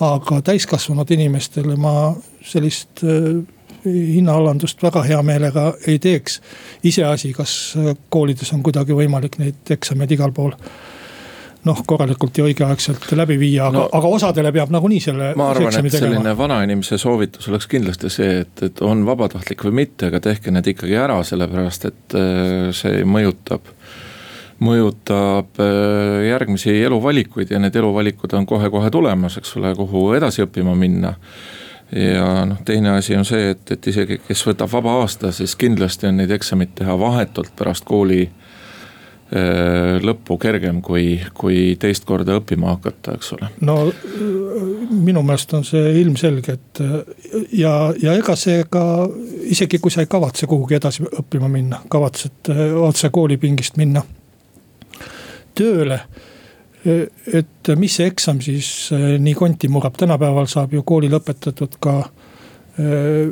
aga 0.00 0.40
täiskasvanud 0.42 1.10
inimestele 1.10 1.76
ma 1.76 2.14
sellist 2.44 3.02
hinnaalandust 3.84 4.82
väga 4.82 5.02
hea 5.06 5.22
meelega 5.22 5.72
ei 5.86 5.98
teeks. 5.98 6.40
iseasi, 6.84 7.32
kas 7.32 7.76
koolides 8.08 8.52
on 8.52 8.62
kuidagi 8.62 8.96
võimalik 8.96 9.38
neid 9.42 9.76
eksameid 9.76 10.10
igal 10.18 10.32
pool 10.32 10.54
noh, 11.66 11.82
korralikult 11.86 12.38
ja 12.38 12.46
õigeaegselt 12.46 13.06
läbi 13.16 13.36
viia, 13.38 13.68
aga 13.68 13.78
no,, 13.78 13.88
aga 13.94 14.12
osadele 14.16 14.52
peab 14.54 14.72
nagunii 14.74 15.00
selle. 15.02 15.32
ma 15.38 15.50
arvan, 15.52 15.78
et 15.78 15.94
selline 15.94 16.34
vanainimese 16.38 16.98
soovitus 16.98 17.48
oleks 17.52 17.68
kindlasti 17.70 18.10
see, 18.10 18.40
et, 18.42 18.64
et 18.66 18.82
on 18.86 19.04
vabatahtlik 19.06 19.62
või 19.68 19.82
mitte, 19.84 20.10
aga 20.10 20.22
tehke 20.24 20.54
need 20.54 20.72
ikkagi 20.74 20.98
ära, 20.98 21.20
sellepärast 21.26 21.90
et 21.90 22.18
äh, 22.18 22.70
see 22.76 23.04
mõjutab 23.06 23.70
mõjutab 24.62 25.58
äh, 25.62 26.20
järgmisi 26.28 26.74
eluvalikuid 26.86 27.50
ja 27.50 27.58
need 27.62 27.76
eluvalikud 27.78 28.34
on 28.38 28.46
kohe-kohe 28.46 28.90
tulemas, 28.94 29.38
eks 29.38 29.56
ole, 29.58 29.74
kuhu 29.78 30.08
edasi 30.18 30.44
õppima 30.46 30.74
minna 30.78 31.14
ja 31.92 32.44
noh, 32.48 32.60
teine 32.64 32.96
asi 32.96 33.16
on 33.16 33.24
see, 33.28 33.50
et, 33.52 33.64
et 33.74 33.86
isegi 33.92 34.20
kes 34.26 34.46
võtab 34.48 34.70
vaba 34.72 35.00
aasta, 35.02 35.32
siis 35.32 35.56
kindlasti 35.60 36.08
on 36.08 36.22
neid 36.22 36.32
eksameid 36.32 36.72
teha 36.78 36.96
vahetult 36.98 37.52
pärast 37.58 37.84
kooli 37.88 38.22
äh, 38.24 39.98
lõppu 40.02 40.38
kergem, 40.40 40.80
kui, 40.84 41.20
kui 41.36 41.76
teist 41.80 42.06
korda 42.08 42.38
õppima 42.40 42.72
hakata, 42.76 43.16
eks 43.18 43.34
ole. 43.36 43.52
no 43.68 43.76
minu 44.90 45.22
meelest 45.26 45.54
on 45.58 45.68
see 45.68 45.94
ilmselge, 46.00 46.56
et 46.56 46.82
ja, 47.58 47.74
ja 48.02 48.16
ega 48.16 48.36
see 48.40 48.64
ka 48.70 48.84
isegi 49.52 49.80
kui 49.82 49.92
sa 49.92 50.04
ei 50.04 50.10
kavatse 50.10 50.48
kuhugi 50.50 50.80
edasi 50.80 51.04
õppima 51.06 51.50
minna, 51.52 51.84
kavatsed 51.92 52.52
äh, 52.54 52.66
otse 52.88 53.12
koolipingist 53.12 53.80
minna 53.80 54.04
tööle 55.58 56.00
et 56.84 57.70
mis 57.78 57.94
see 57.96 58.08
eksam 58.10 58.40
siis 58.42 58.90
äh, 58.94 59.14
nii 59.22 59.34
konti 59.38 59.70
murrab, 59.70 59.94
tänapäeval 59.98 60.48
saab 60.50 60.74
ju 60.74 60.82
kooli 60.86 61.10
lõpetatud 61.12 61.78
ka 61.82 61.94
äh, 62.02 63.30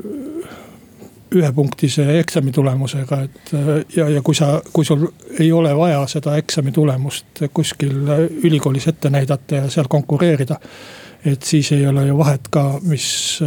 ühepunktise 1.31 2.07
eksami 2.21 2.53
tulemusega, 2.55 3.21
et 3.27 3.53
äh, 3.59 3.73
ja, 3.97 4.09
ja 4.17 4.23
kui 4.23 4.39
sa, 4.39 4.53
kui 4.73 4.87
sul 4.87 5.09
ei 5.39 5.51
ole 5.53 5.75
vaja 5.77 6.05
seda 6.11 6.37
eksami 6.39 6.73
tulemust 6.75 7.45
kuskil 7.55 8.15
ülikoolis 8.45 8.87
ette 8.91 9.11
näidata 9.11 9.65
ja 9.65 9.71
seal 9.71 9.91
konkureerida. 9.91 10.61
et 11.25 11.43
siis 11.43 11.73
ei 11.73 11.87
ole 11.87 12.07
ju 12.07 12.17
vahet 12.19 12.49
ka, 12.51 12.79
mis, 12.83 13.41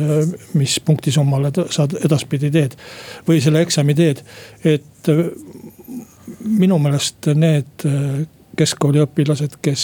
mis 0.54 0.80
punktisummale 0.86 1.50
sa 1.74 1.88
edaspidi 2.06 2.52
teed 2.52 2.76
või 3.28 3.42
selle 3.42 3.64
eksami 3.66 3.96
teed. 3.96 4.22
et 4.64 5.10
minu 6.44 6.78
meelest 6.80 7.32
need 7.34 7.88
keskkooliõpilased, 8.58 9.58
kes 9.66 9.84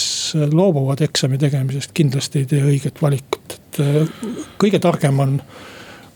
loobuvad 0.52 1.02
eksami 1.02 1.38
tegemisest, 1.42 1.94
kindlasti 1.96 2.44
ei 2.44 2.48
tee 2.50 2.62
õiget 2.62 3.02
valikut, 3.02 3.56
et 3.56 3.80
kõige 4.60 4.78
targem 4.82 5.18
on 5.22 5.38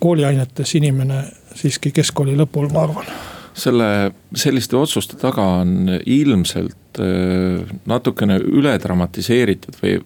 kooliainetes 0.04 0.74
inimene 0.78 1.22
siiski 1.56 1.92
keskkooli 1.94 2.36
lõpul, 2.38 2.68
ma 2.74 2.84
arvan. 2.86 3.08
Selle, 3.54 3.88
selliste 4.34 4.76
otsuste 4.76 5.16
taga 5.20 5.44
on 5.62 5.92
ilmselt 6.10 6.98
äh, 6.98 7.62
natukene 7.86 8.40
üle 8.42 8.74
dramatiseeritud 8.82 9.78
või 9.82 10.00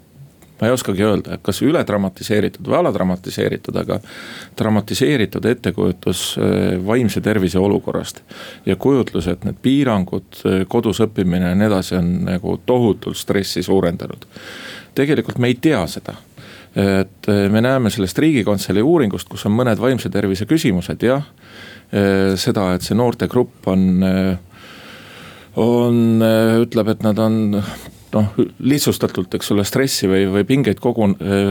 ma 0.60 0.66
ei 0.66 0.74
oskagi 0.74 1.04
öelda, 1.06 1.38
kas 1.42 1.60
üle 1.62 1.82
dramatiseeritud 1.86 2.66
või 2.66 2.78
aladramatiseeritud, 2.80 3.76
aga 3.78 3.98
dramatiseeritud 4.58 5.46
ettekujutus 5.52 6.22
äh, 6.38 6.70
vaimse 6.86 7.22
tervise 7.24 7.58
olukorrast. 7.58 8.22
ja 8.66 8.76
kujutlus, 8.76 9.28
et 9.28 9.44
need 9.44 9.60
piirangud, 9.62 10.42
äh, 10.44 10.64
kodus 10.68 11.02
õppimine 11.04 11.52
ja 11.52 11.58
nii 11.58 11.68
edasi 11.70 11.98
on 11.98 12.14
nagu 12.26 12.56
tohutult 12.66 13.16
stressi 13.16 13.62
suurendanud. 13.62 14.26
tegelikult 14.94 15.38
me 15.38 15.52
ei 15.52 15.54
tea 15.54 15.86
seda 15.86 16.16
et 16.78 17.26
me 17.50 17.60
näeme 17.64 17.90
sellest 17.90 18.18
riigikantselei 18.18 18.82
uuringust, 18.82 19.28
kus 19.28 19.46
on 19.48 19.54
mõned 19.56 19.80
vaimse 19.80 20.10
tervise 20.12 20.46
küsimused, 20.46 21.02
jah 21.02 21.24
seda, 22.36 22.74
et 22.76 22.84
see 22.84 22.94
noortegrupp 22.94 23.66
on, 23.72 24.04
on, 25.56 26.02
ütleb, 26.60 26.90
et 26.92 27.06
nad 27.06 27.18
on 27.24 27.38
noh, 28.14 28.32
lihtsustatult, 28.58 29.34
eks 29.38 29.52
ole, 29.54 29.64
stressi 29.68 30.08
või, 30.10 30.24
või 30.32 30.44
pingeid 30.48 30.80
kogu, 30.82 31.10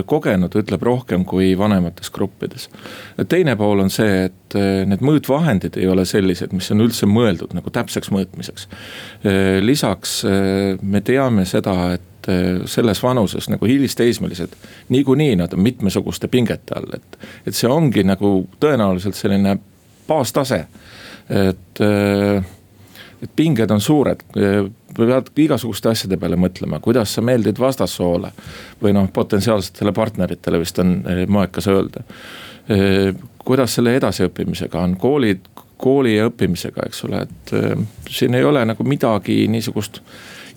kogenud, 0.09 0.55
ütleb 0.61 0.83
rohkem 0.83 1.25
kui 1.27 1.51
vanemates 1.57 2.11
gruppides. 2.13 2.69
teine 3.29 3.55
pool 3.59 3.83
on 3.85 3.93
see, 3.93 4.27
et 4.29 4.57
need 4.89 5.03
mõõtvahendid 5.05 5.77
ei 5.77 5.87
ole 5.91 6.05
sellised, 6.05 6.53
mis 6.55 6.71
on 6.73 6.85
üldse 6.85 7.09
mõeldud 7.09 7.53
nagu 7.57 7.73
täpseks 7.73 8.11
mõõtmiseks. 8.13 8.67
lisaks 9.61 10.19
me 10.81 11.01
teame 11.01 11.45
seda, 11.45 11.93
et 11.97 12.31
selles 12.67 13.03
vanuses 13.03 13.47
nagu 13.49 13.65
hilisteismelised, 13.65 14.55
niikuinii 14.89 15.35
nad 15.39 15.53
on 15.53 15.63
mitmesuguste 15.63 16.27
pingete 16.27 16.75
all, 16.75 16.89
et, 16.97 17.19
et 17.47 17.55
see 17.55 17.69
ongi 17.71 18.03
nagu 18.03 18.41
tõenäoliselt 18.59 19.15
selline 19.15 19.57
baastase. 20.07 20.65
et, 21.29 21.81
et 23.23 23.31
pinged 23.35 23.71
on 23.71 23.81
suured, 23.81 24.21
pead 24.97 25.31
igasuguste 25.45 25.91
asjade 25.91 26.17
peale 26.17 26.39
mõtlema, 26.39 26.79
kuidas 26.83 27.13
sa 27.13 27.21
meeldid 27.21 27.59
vastassoole. 27.59 28.31
või 28.81 28.93
noh, 28.93 29.09
potentsiaalsetele 29.13 29.91
partneritele 29.91 30.59
vist 30.59 30.79
on 30.79 31.01
äh, 31.05 31.25
moekas 31.27 31.67
öelda. 31.67 32.03
Äh, 32.71 33.13
kuidas 33.45 33.75
selle 33.75 33.95
edasiõppimisega 33.95 34.81
on, 34.83 34.97
koolid, 34.97 35.45
kooli 35.77 36.17
ja 36.17 36.27
õppimisega, 36.27 36.87
eks 36.89 37.03
ole, 37.05 37.21
et 37.21 37.51
siin 38.09 38.33
ei 38.35 38.43
ole 38.43 38.63
nagu 38.65 38.83
midagi 38.83 39.45
niisugust 39.47 40.01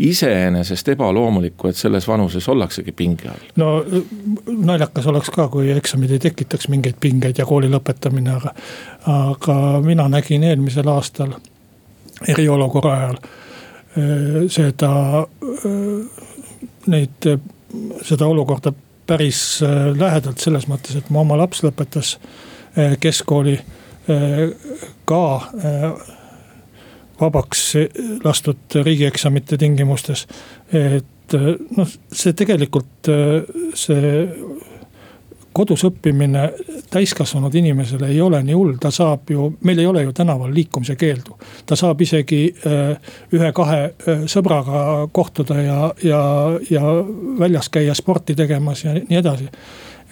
iseenesest 0.00 0.88
ebaloomulikku, 0.88 1.68
et 1.68 1.76
selles 1.76 2.08
vanuses 2.08 2.48
ollaksegi 2.48 2.92
pinge 2.92 3.28
all. 3.28 3.42
no 3.56 3.84
naljakas 4.46 5.06
oleks 5.06 5.30
ka, 5.34 5.48
kui 5.48 5.70
eksamid 5.74 6.14
ei 6.16 6.22
tekitaks 6.22 6.68
mingeid 6.72 6.96
pingeid 7.00 7.38
ja 7.38 7.46
kooli 7.46 7.68
lõpetamine, 7.72 8.36
aga. 8.36 8.54
aga 9.12 9.56
mina 9.84 10.08
nägin 10.08 10.44
eelmisel 10.44 10.88
aastal 10.88 11.36
eriolukorra 12.28 12.96
ajal 12.96 13.20
eh, 13.20 13.28
seda, 14.50 14.92
eh, 15.66 16.22
neid, 16.86 17.28
seda 18.06 18.28
olukorda 18.30 18.72
päris 19.10 19.58
lähedalt 19.98 20.38
selles 20.38 20.68
mõttes, 20.70 20.96
et 20.96 21.10
mu 21.10 21.24
oma 21.24 21.38
laps 21.40 21.64
lõpetas 21.66 22.14
keskkooli 23.02 23.56
ka 25.10 25.22
vabaks 27.20 27.64
lastud 28.22 28.78
riigieksamite 28.86 29.58
tingimustes. 29.58 30.26
et 30.72 31.34
noh, 31.76 31.90
see 32.12 32.32
tegelikult 32.38 33.10
see 33.74 34.14
kodus 35.52 35.84
õppimine 35.88 36.44
täiskasvanud 36.90 37.54
inimesele 37.54 38.08
ei 38.12 38.20
ole 38.20 38.42
nii 38.46 38.54
hull, 38.54 38.76
ta 38.80 38.90
saab 38.94 39.30
ju, 39.30 39.48
meil 39.66 39.82
ei 39.82 39.86
ole 39.86 40.02
ju 40.02 40.12
tänaval 40.12 40.54
liikumise 40.54 40.96
keeldu. 40.96 41.38
ta 41.66 41.76
saab 41.76 42.00
isegi 42.00 42.54
ühe-kahe 43.34 43.80
sõbraga 44.30 45.08
kohtuda 45.12 45.58
ja, 45.62 45.92
ja, 46.04 46.22
ja 46.70 46.94
väljas 47.38 47.68
käia 47.68 47.94
sporti 47.94 48.34
tegemas 48.34 48.84
ja 48.84 48.94
nii 48.94 49.18
edasi. 49.18 49.50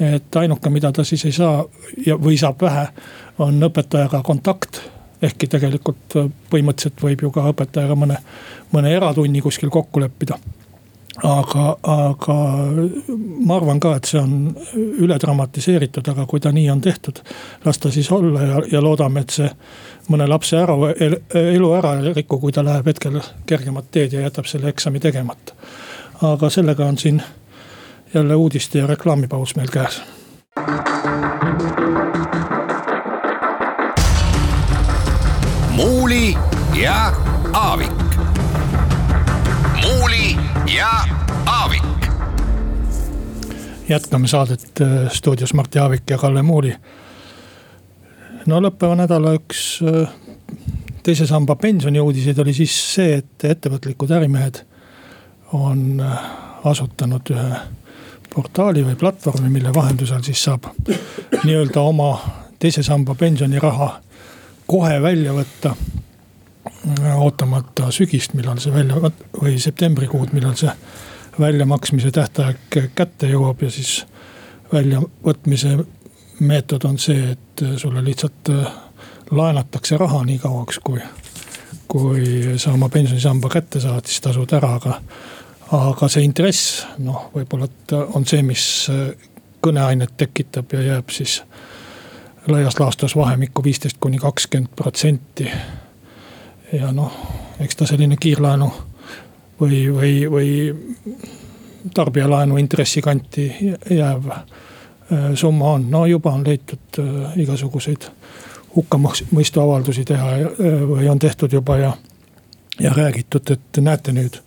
et 0.01 0.37
ainuke, 0.37 0.71
mida 0.71 0.93
ta 0.93 1.05
siis 1.05 1.25
ei 1.25 1.33
saa 1.33 1.65
ja, 2.07 2.17
või 2.17 2.39
saab 2.39 2.63
vähe, 2.63 2.87
on 3.39 3.63
õpetajaga 3.71 4.23
kontakt 4.23 4.83
ehkki 5.23 5.49
tegelikult 5.51 6.17
äh, 6.17 6.31
põhimõtteliselt 6.51 7.03
võib 7.03 7.27
ju 7.27 7.33
ka 7.35 7.49
õpetajaga 7.53 7.97
mõne, 7.99 8.19
mõne 8.73 8.95
eratunni 8.95 9.43
kuskil 9.45 9.71
kokku 9.75 10.03
leppida. 10.03 10.39
Aga, 11.25 11.77
aga 11.83 12.37
ma 13.47 13.57
arvan 13.57 13.81
ka, 13.81 13.95
et 13.99 14.09
see 14.11 14.21
on 14.21 14.35
üle 15.03 15.19
dramatiseeritud, 15.19 16.09
aga 16.13 16.27
kui 16.31 16.41
ta 16.41 16.53
nii 16.55 16.69
on 16.71 16.81
tehtud, 16.85 17.21
las 17.65 17.79
ta 17.79 17.91
siis 17.95 18.11
olla 18.15 18.43
ja, 18.43 18.63
ja 18.73 18.83
loodame, 18.85 19.25
et 19.25 19.35
see 19.35 19.49
mõne 20.09 20.29
lapse 20.29 20.57
ära, 20.59 20.77
elu 20.99 21.73
ära 21.77 21.97
ei 21.99 22.15
riku, 22.17 22.39
kui 22.41 22.55
ta 22.55 22.65
läheb 22.65 22.87
hetkel 22.89 23.21
kergemat 23.47 23.91
teed 23.91 24.17
ja 24.17 24.25
jätab 24.27 24.47
selle 24.49 24.71
eksami 24.73 25.01
tegemata. 25.01 25.55
aga 26.23 26.51
sellega 26.51 26.87
on 26.87 26.99
siin 26.99 27.23
jälle 28.15 28.35
uudiste 28.35 28.79
ja 28.79 28.87
reklaamipaus 28.87 29.57
meil 29.57 29.69
käes 29.69 30.03
Muuli 35.77 36.35
ja 36.83 37.13
jätkame 43.89 44.29
saadet 44.29 44.81
äh, 44.81 45.11
stuudios 45.13 45.55
Martti 45.55 45.79
Aavik 45.79 46.03
ja 46.11 46.19
Kalle 46.19 46.43
Muuli. 46.43 46.75
no 48.47 48.61
lõppeva 48.61 48.97
nädala 48.97 49.35
üks 49.37 49.63
äh, 49.85 50.09
teise 51.03 51.27
samba 51.27 51.57
pensioniuudiseid 51.57 52.39
oli 52.39 52.55
siis 52.55 52.75
see, 52.95 53.19
et 53.23 53.45
ettevõtlikud 53.45 54.11
ärimehed 54.13 54.63
on 55.57 56.01
äh, 56.01 56.19
asutanud 56.65 57.33
ühe 57.33 57.61
portaali 58.35 58.85
või 58.85 58.97
platvormi, 59.01 59.49
mille 59.49 59.73
vahendusel 59.75 60.23
siis 60.23 60.43
saab 60.45 60.69
nii-öelda 61.45 61.81
oma 61.81 62.11
teise 62.59 62.83
samba 62.83 63.15
pensioniraha 63.15 63.89
kohe 64.67 65.03
välja 65.03 65.33
võtta. 65.33 65.75
ootamata 67.17 67.91
sügist, 67.91 68.35
millal 68.35 68.59
see 68.61 68.73
välja 68.73 69.11
või 69.41 69.59
septembrikuud, 69.59 70.33
millal 70.33 70.55
see 70.57 70.71
väljamaksmise 71.41 72.11
tähtaeg 72.11 72.79
kätte 72.95 73.31
jõuab 73.31 73.63
ja 73.63 73.71
siis 73.71 74.07
väljavõtmise 74.73 75.79
meetod 76.41 76.85
on 76.85 76.99
see, 76.99 77.33
et 77.33 77.65
sulle 77.77 78.05
lihtsalt 78.05 78.51
äh, 78.53 78.67
laenatakse 79.31 79.97
raha 79.97 80.23
nii 80.25 80.39
kauaks, 80.39 80.79
kui, 80.85 81.01
kui 81.89 82.27
sa 82.57 82.73
oma 82.73 82.89
pensionisamba 82.89 83.49
kätte 83.53 83.81
saad, 83.81 84.07
siis 84.07 84.21
tasud 84.25 84.53
ära, 84.53 84.75
aga. 84.81 85.01
aga 85.73 86.09
see 86.09 86.25
intress, 86.25 86.87
noh, 87.05 87.29
võib-olla, 87.35 87.67
et 87.69 87.93
on 88.17 88.25
see, 88.27 88.43
mis 88.43 88.63
äh, 88.93 89.11
kõneainet 89.65 90.15
tekitab 90.17 90.73
ja 90.73 90.83
jääb 90.83 91.11
siis 91.13 91.43
laias 92.49 92.79
laastus 92.81 93.17
vahemikku 93.17 93.65
viisteist 93.65 93.99
kuni 94.01 94.19
kakskümmend 94.19 94.71
protsenti. 94.77 95.51
ja 96.73 96.93
noh, 96.93 97.13
eks 97.61 97.77
ta 97.77 97.87
selline 97.87 98.17
kiirlaenu 98.21 98.71
või, 99.61 99.95
või, 99.95 100.13
või 100.31 100.51
tarbijalaenu 101.95 102.57
intressi 102.57 103.03
kanti 103.03 103.49
jääv 103.91 104.31
äh, 104.31 104.39
summa 105.35 105.73
on, 105.73 105.91
no 105.91 106.07
juba 106.07 106.33
on 106.33 106.45
leitud 106.47 106.99
äh, 106.99 107.39
igasuguseid 107.45 108.11
hukkamõistu 108.77 109.61
avaldusi 109.61 110.05
teha 110.05 110.35
äh, 110.35 110.51
või 110.89 111.09
on 111.09 111.19
tehtud 111.19 111.53
juba 111.53 111.79
ja, 111.79 111.93
ja 112.81 112.93
räägitud, 112.97 113.51
et 113.51 113.81
näete 113.81 114.13
nüüd, 114.13 114.41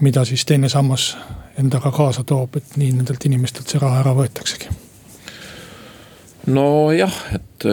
mida 0.00 0.24
siis 0.24 0.44
teine 0.44 0.68
sammas 0.68 1.16
endaga 1.58 1.90
kaasa 1.92 2.24
toob, 2.24 2.56
et 2.56 2.76
nii 2.76 2.92
nendelt 2.92 3.24
inimestelt 3.28 3.68
see 3.68 3.82
raha 3.82 4.00
ära 4.00 4.16
võetaksegi 4.16 4.72
nojah, 6.46 7.12
et, 7.34 7.66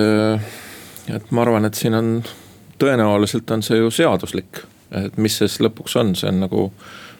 et 1.09 1.31
ma 1.33 1.41
arvan, 1.41 1.65
et 1.65 1.77
siin 1.77 1.95
on, 1.97 2.11
tõenäoliselt 2.81 3.49
on 3.51 3.63
see 3.65 3.79
ju 3.79 3.89
seaduslik. 3.93 4.61
Et 4.91 5.17
mis 5.17 5.37
see 5.37 5.47
siis 5.47 5.61
lõpuks 5.65 5.95
on, 5.99 6.15
see 6.17 6.29
on 6.31 6.43
nagu 6.45 6.69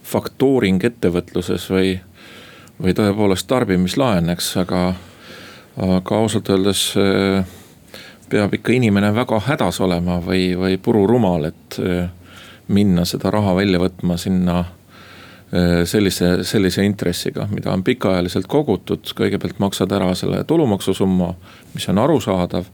faktooring 0.10 0.84
ettevõtluses 0.84 1.67
või, 1.69 1.93
või 2.82 2.95
tõepoolest 2.97 3.47
tarbimislaen, 3.49 4.32
eks, 4.34 4.51
aga, 4.63 4.84
aga 5.77 6.21
ausalt 6.23 6.49
öeldes 6.49 6.86
äh, 6.97 7.45
peab 8.29 8.53
ikka 8.58 8.73
inimene 8.77 9.13
väga 9.15 9.41
hädas 9.49 9.82
olema 9.86 10.19
või, 10.23 10.53
või 10.58 10.79
pururumal, 10.82 11.49
et 11.51 11.79
äh, 11.84 12.10
minna 12.69 13.05
seda 13.05 13.32
raha 13.34 13.55
välja 13.58 13.82
võtma 13.82 14.17
sinna 14.17 14.63
sellise, 15.86 16.43
sellise 16.43 16.84
intressiga, 16.86 17.47
mida 17.49 17.71
on 17.73 17.84
pikaajaliselt 17.84 18.47
kogutud, 18.47 19.10
kõigepealt 19.17 19.58
maksad 19.60 19.91
ära 19.97 20.12
selle 20.13 20.43
tulumaksusumma, 20.45 21.34
mis 21.73 21.89
on 21.89 21.97
arusaadav. 21.97 22.65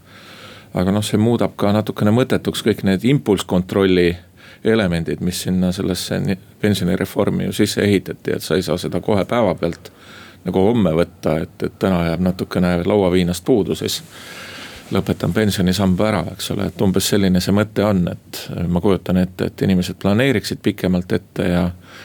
aga 0.75 0.91
noh, 0.91 1.03
see 1.03 1.15
muudab 1.15 1.53
ka 1.55 1.71
natukene 1.71 2.11
mõttetuks 2.11 2.59
kõik 2.65 2.81
need 2.83 3.05
impulsskontrolli 3.07 4.09
elemendid, 4.65 5.21
mis 5.21 5.41
sinna 5.45 5.71
sellesse 5.71 6.19
pensionireformi 6.61 7.45
ju 7.45 7.53
sisse 7.53 7.81
ehitati, 7.81 8.35
et 8.35 8.43
sa 8.43 8.55
ei 8.55 8.65
saa 8.65 8.77
seda 8.81 9.01
kohe 9.01 9.25
päevapealt 9.25 9.91
nagu 10.45 10.61
homme 10.67 10.93
võtta, 10.93 11.39
et, 11.41 11.55
et 11.63 11.79
täna 11.79 12.03
jääb 12.09 12.21
natukene 12.21 12.77
lauaviinast 12.85 13.45
puudu, 13.45 13.75
siis 13.75 14.01
lõpetan 14.93 15.33
pensionisamba 15.33 16.07
ära, 16.07 16.19
eks 16.35 16.51
ole, 16.53 16.67
et 16.69 16.81
umbes 16.85 17.07
selline 17.09 17.41
see 17.41 17.53
mõte 17.55 17.81
on, 17.85 18.03
et 18.11 18.41
ma 18.69 18.81
kujutan 18.83 19.17
ette, 19.17 19.49
et 19.49 19.63
inimesed 19.65 19.97
planeeriksid 20.01 20.61
pikemalt 20.65 21.15
ette 21.17 21.47
ja. 21.49 21.63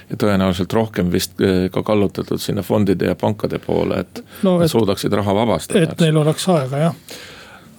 ja 0.09 0.21
tõenäoliselt 0.21 0.73
rohkem 0.73 1.11
vist 1.13 1.41
eh, 1.45 1.67
ka 1.73 1.83
kallutatud 1.85 2.41
sinna 2.41 2.65
fondide 2.65 3.11
ja 3.11 3.19
pankade 3.21 3.61
poole, 3.61 4.01
et 4.07 4.23
no, 4.47 4.57
nad 4.63 4.73
suudaksid 4.73 5.13
raha 5.21 5.35
vabastada. 5.43 5.85
et 5.91 6.07
neil 6.07 6.23
oleks 6.23 6.49
aega 6.49 6.87
jah, 6.87 6.97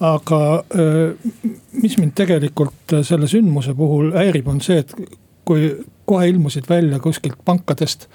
aga 0.02 0.42
eh, 0.74 1.32
mis 1.82 1.98
mind 1.98 2.14
tegelikult 2.18 2.96
selle 3.06 3.28
sündmuse 3.30 3.74
puhul 3.78 4.12
häirib, 4.16 4.48
on 4.50 4.60
see, 4.64 4.80
et 4.82 4.94
kui 5.44 5.68
kohe 6.04 6.28
ilmusid 6.28 6.64
välja 6.68 6.98
kuskilt 7.00 7.38
pankadest 7.44 8.06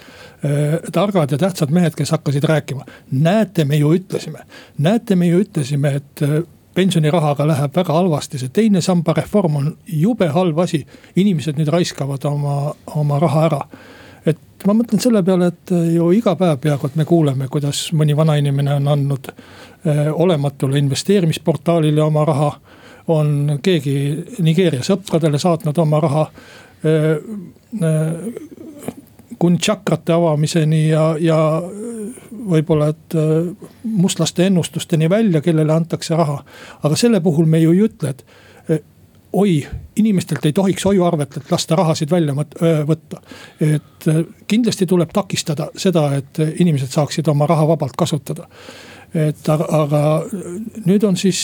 äh, 0.45 0.77
targad 0.93 1.31
ja 1.31 1.37
tähtsad 1.37 1.71
mehed, 1.71 1.95
kes 1.95 2.11
hakkasid 2.11 2.43
rääkima. 2.43 2.85
näete, 3.11 3.65
me 3.65 3.75
ju 3.75 3.93
ütlesime, 3.93 4.39
näete, 4.77 5.15
me 5.15 5.27
ju 5.27 5.39
ütlesime, 5.39 5.95
et 5.95 6.21
äh, 6.21 6.43
pensionirahaga 6.75 7.47
läheb 7.47 7.75
väga 7.75 7.93
halvasti, 7.93 8.37
see 8.37 8.53
teine 8.53 8.81
samba 8.81 9.15
reform 9.17 9.55
on 9.55 9.69
jube 9.87 10.27
halb 10.27 10.59
asi. 10.59 10.85
inimesed 11.15 11.57
nüüd 11.57 11.71
raiskavad 11.73 12.25
oma, 12.25 12.73
oma 12.95 13.19
raha 13.19 13.45
ära. 13.45 13.61
Et 14.27 14.65
ma 14.67 14.75
mõtlen 14.77 15.01
selle 15.01 15.23
peale, 15.25 15.51
et 15.53 15.73
äh, 15.75 15.89
ju 15.95 16.09
iga 16.15 16.35
päev 16.39 16.59
peaaegu, 16.63 16.89
et 16.89 16.97
me 16.99 17.05
kuuleme, 17.07 17.47
kuidas 17.51 17.87
mõni 17.97 18.15
vanainimene 18.17 18.77
on 18.79 18.91
andnud 18.93 19.31
äh, 19.31 20.07
olematule 20.11 20.79
investeerimisportaalile 20.81 22.03
oma 22.03 22.25
raha 22.27 22.51
on 23.13 23.59
keegi 23.63 23.97
Nigeeria 24.43 24.83
sõpradele 24.83 25.39
saatnud 25.39 25.77
oma 25.79 25.99
raha 26.03 26.25
kuni 29.39 29.57
tšakrate 29.63 30.11
avamiseni 30.13 30.81
ja, 30.89 31.05
ja 31.19 31.37
võib-olla, 32.51 32.89
et 32.91 33.15
mustlaste 33.83 34.45
ennustusteni 34.51 35.09
välja, 35.09 35.41
kellele 35.41 35.73
antakse 35.73 36.19
raha. 36.19 36.41
aga 36.83 36.99
selle 36.99 37.23
puhul 37.23 37.47
me 37.47 37.63
ju 37.63 37.71
ei 37.71 37.81
ütle, 37.87 38.11
et 38.11 38.25
oi, 39.37 39.53
inimestelt 40.01 40.45
ei 40.49 40.53
tohiks 40.55 40.85
hoiuarvetelt 40.85 41.51
lasta 41.51 41.77
rahasid 41.77 42.11
välja 42.11 42.33
võtta. 42.87 43.21
et 43.61 44.09
kindlasti 44.47 44.87
tuleb 44.89 45.13
takistada 45.13 45.69
seda, 45.77 46.09
et 46.17 46.41
inimesed 46.59 46.93
saaksid 46.93 47.27
oma 47.27 47.47
raha 47.49 47.67
vabalt 47.67 47.97
kasutada 47.97 48.47
et 49.15 49.49
aga, 49.49 49.65
aga 49.71 50.01
nüüd 50.85 51.05
on 51.07 51.15
siis, 51.17 51.39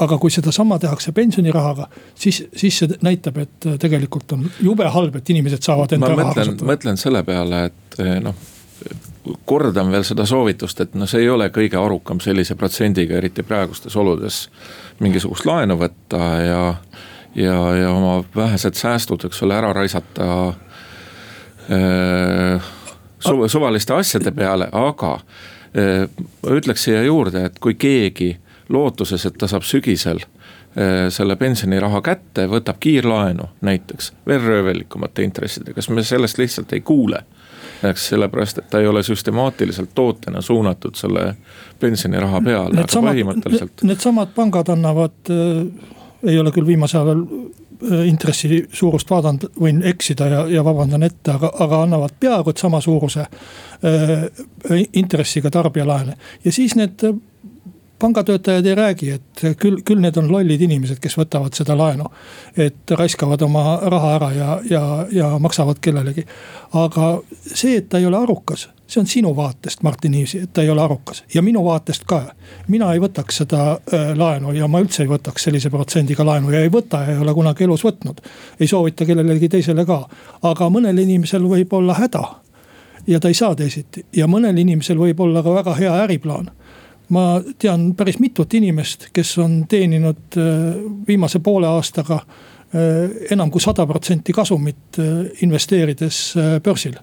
aga 0.00 0.18
kui 0.22 0.30
sedasama 0.30 0.78
tehakse 0.82 1.12
pensionirahaga, 1.12 1.88
siis, 2.14 2.44
siis 2.56 2.78
see 2.78 2.98
näitab, 3.02 3.40
et 3.42 3.68
tegelikult 3.82 4.36
on 4.36 4.46
jube 4.62 4.86
halb, 4.86 5.18
et 5.18 5.34
inimesed 5.34 5.66
saavad 5.66 5.96
enda 5.96 6.12
raha 6.14 6.34
kasutada. 6.36 6.68
mõtlen 6.72 7.00
selle 7.00 7.24
peale, 7.26 7.64
et 7.70 8.02
noh 8.22 8.48
kordan 9.46 9.90
veel 9.92 10.04
seda 10.06 10.26
soovitust, 10.26 10.80
et 10.82 10.94
no 10.98 11.06
see 11.06 11.22
ei 11.22 11.30
ole 11.30 11.48
kõige 11.54 11.78
arukam 11.78 12.20
sellise 12.22 12.56
protsendiga, 12.58 13.18
eriti 13.20 13.44
praegustes 13.46 13.96
oludes. 13.96 14.48
mingisugust 15.00 15.46
laenu 15.46 15.76
võtta 15.78 16.18
ja, 16.42 16.62
ja, 17.34 17.56
ja 17.76 17.90
oma 17.90 18.24
vähesed 18.36 18.74
säästud, 18.74 19.24
eks 19.24 19.42
ole, 19.42 19.56
ära 19.56 19.72
raisata 19.72 20.28
äh, 21.70 22.70
suv, 23.18 23.46
suvaliste 23.48 23.94
asjade 23.94 24.32
peale, 24.36 24.68
aga 24.72 25.18
Äh, 25.78 26.08
ütleks 26.52 26.84
siia 26.84 27.00
juurde, 27.02 27.46
et 27.48 27.54
kui 27.60 27.74
keegi 27.80 28.34
lootuses, 28.68 29.24
et 29.24 29.38
ta 29.40 29.48
saab 29.48 29.64
sügisel 29.64 30.18
äh, 30.20 31.06
selle 31.08 31.36
pensioniraha 31.40 32.02
kätte, 32.04 32.44
võtab 32.52 32.76
kiirlaenu 32.80 33.46
näiteks 33.64 34.10
veel 34.28 34.42
röövellikumate 34.44 35.24
intressidega, 35.24 35.78
kas 35.78 35.88
me 35.88 36.04
sellest 36.04 36.36
lihtsalt 36.42 36.74
ei 36.76 36.84
kuule 36.84 37.22
eks 37.88 38.04
sellepärast, 38.12 38.60
et 38.60 38.68
ta 38.70 38.82
ei 38.82 38.86
ole 38.86 39.00
süstemaatiliselt 39.02 39.94
tootena 39.94 40.42
suunatud 40.44 40.94
selle 40.94 41.32
pensioniraha 41.80 42.42
peale, 42.44 42.76
aga 42.76 42.92
samad, 42.92 43.16
põhimõtteliselt. 43.16 43.82
Needsamad 43.88 44.36
pangad 44.36 44.68
annavad 44.76 45.32
äh,, 45.32 45.96
ei 46.26 46.38
ole 46.38 46.52
küll 46.54 46.66
viimasel 46.66 47.08
ajal 47.08 47.22
äh, 47.22 48.06
intressi 48.08 48.64
suurust 48.72 49.10
vaadanud, 49.10 49.50
võin 49.60 49.82
eksida 49.90 50.28
ja, 50.30 50.46
ja 50.48 50.64
vabandan 50.64 51.02
ette, 51.02 51.34
aga, 51.34 51.52
aga 51.64 51.82
annavad 51.86 52.14
peaaegu 52.20 52.50
et 52.50 52.62
sama 52.62 52.80
suuruse 52.80 53.26
Äh, 53.84 54.30
intressiga 54.92 55.50
tarbijalaene 55.50 56.12
ja 56.44 56.52
siis 56.52 56.76
need 56.78 57.02
äh, 57.04 57.16
pangatöötajad 57.98 58.66
ei 58.66 58.74
räägi, 58.74 59.08
et 59.10 59.42
küll, 59.58 59.80
küll 59.82 59.98
need 59.98 60.14
on 60.20 60.28
lollid 60.30 60.62
inimesed, 60.62 61.00
kes 61.02 61.16
võtavad 61.18 61.58
seda 61.58 61.74
laenu. 61.74 62.06
et 62.56 62.94
raiskavad 62.94 63.42
oma 63.42 63.80
raha 63.82 64.12
ära 64.20 64.28
ja, 64.36 64.60
ja, 64.70 64.82
ja 65.10 65.32
maksavad 65.38 65.80
kellelegi. 65.82 66.22
aga 66.72 67.08
see, 67.42 67.80
et 67.80 67.88
ta 67.88 67.98
ei 67.98 68.06
ole 68.06 68.22
arukas, 68.22 68.68
see 68.92 69.00
on 69.00 69.06
sinu 69.06 69.36
vaatest, 69.36 69.82
Martin 69.82 70.12
Niivsi, 70.12 70.42
et 70.44 70.52
ta 70.52 70.62
ei 70.62 70.70
ole 70.70 70.82
arukas 70.82 71.24
ja 71.34 71.42
minu 71.42 71.64
vaatest 71.64 72.04
ka. 72.06 72.34
mina 72.68 72.92
ei 72.92 73.00
võtaks 73.00 73.40
seda 73.42 73.62
äh, 73.72 74.12
laenu 74.18 74.52
ja 74.52 74.68
ma 74.68 74.82
üldse 74.84 75.02
ei 75.06 75.08
võtaks 75.08 75.48
sellise 75.48 75.70
protsendiga 75.70 76.26
laenu 76.26 76.52
ja 76.52 76.60
ei 76.60 76.70
võta 76.72 77.04
ja 77.06 77.16
ei 77.16 77.22
ole 77.24 77.34
kunagi 77.34 77.64
elus 77.64 77.84
võtnud. 77.84 78.20
ei 78.60 78.68
soovita 78.68 79.06
kellelegi 79.08 79.48
teisele 79.48 79.86
ka, 79.88 80.02
aga 80.42 80.68
mõnel 80.70 80.98
inimesel 80.98 81.48
võib 81.48 81.72
olla 81.72 81.96
häda 81.98 82.24
ja 83.06 83.20
ta 83.20 83.28
ei 83.28 83.34
saa 83.34 83.54
teisiti 83.56 84.04
ja 84.16 84.28
mõnel 84.28 84.58
inimesel 84.58 84.98
võib 84.98 85.20
olla 85.20 85.42
ka 85.42 85.54
väga 85.54 85.74
hea 85.74 85.94
äriplaan. 86.04 86.50
ma 87.08 87.42
tean 87.58 87.94
päris 87.94 88.18
mitut 88.18 88.54
inimest, 88.54 89.08
kes 89.12 89.38
on 89.38 89.64
teeninud 89.68 90.36
viimase 91.08 91.38
poole 91.38 91.66
aastaga 91.66 92.20
enam 93.30 93.50
kui 93.50 93.60
sada 93.60 93.86
protsenti 93.86 94.32
kasumit 94.32 94.96
investeerides 95.42 96.34
börsil. 96.64 96.96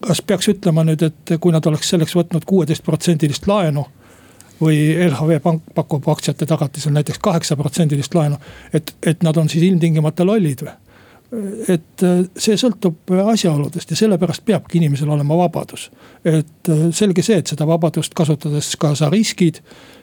Kas 0.00 0.22
peaks 0.22 0.48
ütlema 0.48 0.84
nüüd, 0.86 1.02
et 1.02 1.38
kui 1.40 1.52
nad 1.52 1.66
oleks 1.66 1.88
selleks 1.90 2.14
võtnud 2.16 2.44
kuueteistprotsendilist 2.46 3.46
laenu 3.50 3.86
või 4.60 4.78
LHV 5.06 5.38
Pank 5.42 5.70
pakub 5.74 6.08
aktsiate 6.10 6.46
tagatisel 6.46 6.92
näiteks 6.94 7.18
kaheksa 7.22 7.56
protsendilist 7.56 8.14
laenu. 8.14 8.38
et, 8.72 8.94
et 9.06 9.22
nad 9.22 9.36
on 9.36 9.48
siis 9.48 9.64
ilmtingimata 9.64 10.26
lollid 10.26 10.62
või? 10.66 10.74
et 11.68 12.02
äh, 12.02 12.22
see 12.40 12.56
sõltub 12.56 13.12
asjaoludest 13.32 13.90
ja 13.92 13.96
sellepärast 14.00 14.44
peabki 14.48 14.78
inimesel 14.78 15.10
olema 15.12 15.36
vabadus. 15.36 15.90
et 16.24 16.70
äh, 16.72 16.88
selge 16.90 17.22
see, 17.22 17.38
et 17.38 17.46
seda 17.46 17.66
vabadust 17.66 18.14
kasutades 18.14 18.74
ka 18.80 18.94
sa 18.94 19.10
riskid 19.10 19.60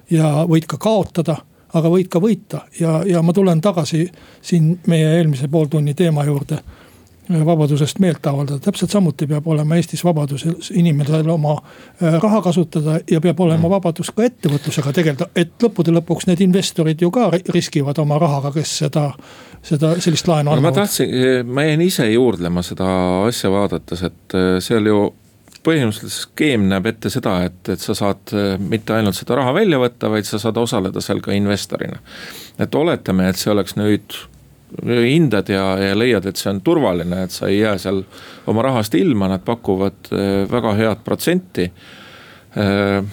ja 0.09 0.45
võid 0.45 0.67
ka 0.69 0.77
kaotada, 0.77 1.39
aga 1.73 1.89
võid 1.89 2.09
ka 2.13 2.21
võita 2.21 2.65
ja, 2.79 3.01
ja 3.07 3.21
ma 3.21 3.33
tulen 3.33 3.61
tagasi 3.61 4.05
siin 4.41 4.75
meie 4.87 5.15
eelmise 5.17 5.47
pooltunni 5.47 5.93
teema 5.93 6.25
juurde 6.25 6.61
vabadusest 7.29 7.99
meelt 7.99 8.27
avaldada, 8.27 8.59
täpselt 8.59 8.91
samuti 8.91 9.27
peab 9.27 9.47
olema 9.47 9.75
Eestis 9.79 10.03
vabadus 10.05 10.45
inimesel 10.71 11.29
oma 11.29 11.55
äh, 11.57 12.19
raha 12.21 12.41
kasutada 12.41 12.99
ja 13.11 13.21
peab 13.21 13.39
olema 13.39 13.67
mm. 13.67 13.73
vabadus 13.75 14.11
ka 14.15 14.27
ettevõtlusega 14.27 14.93
tegeleda. 14.93 15.27
et 15.35 15.53
lõppude 15.63 15.93
lõpuks 15.95 16.29
need 16.29 16.43
investorid 16.45 17.01
ju 17.01 17.11
ka 17.11 17.31
riskivad 17.53 17.99
oma 18.01 18.19
rahaga, 18.21 18.51
kes 18.55 18.77
seda, 18.83 19.09
seda 19.63 19.95
sellist 19.99 20.27
laenu 20.27 20.53
annavad. 20.53 20.71
ma 20.71 20.81
tahtsin, 20.81 21.45
ma 21.45 21.67
jäin 21.67 21.81
ise 21.81 22.09
juurdlema 22.11 22.63
seda 22.65 22.89
asja 23.25 23.51
vaadates, 23.53 24.03
et 24.09 24.37
äh, 24.37 24.57
seal 24.63 24.91
ju 24.91 25.05
põhimõtteliselt 25.65 26.13
skeem 26.13 26.67
näeb 26.69 26.91
ette 26.91 27.09
seda, 27.09 27.39
et, 27.47 27.57
et 27.73 27.81
sa 27.81 27.95
saad 27.97 28.33
äh, 28.37 28.53
mitte 28.61 28.93
ainult 28.95 29.17
seda 29.17 29.39
raha 29.39 29.55
välja 29.55 29.81
võtta, 29.81 30.11
vaid 30.13 30.27
sa 30.29 30.39
saad 30.41 30.57
osaleda 30.61 31.01
seal 31.01 31.23
ka 31.25 31.33
investorina. 31.33 31.99
et 32.59 32.75
oletame, 32.75 33.29
et 33.29 33.41
see 33.41 33.51
oleks 33.51 33.75
nüüd 33.79 34.19
hindad 34.85 35.49
ja, 35.49 35.77
ja 35.79 35.97
leiad, 35.97 36.25
et 36.25 36.39
see 36.39 36.49
on 36.51 36.61
turvaline, 36.65 37.25
et 37.25 37.33
sa 37.33 37.49
ei 37.51 37.59
jää 37.59 37.77
seal 37.81 38.01
oma 38.47 38.65
rahast 38.65 38.95
ilma, 38.97 39.29
nad 39.31 39.45
pakuvad 39.45 40.09
äh, 40.11 40.41
väga 40.51 40.73
head 40.79 41.05
protsenti. 41.05 41.69
Äh, 42.57 43.05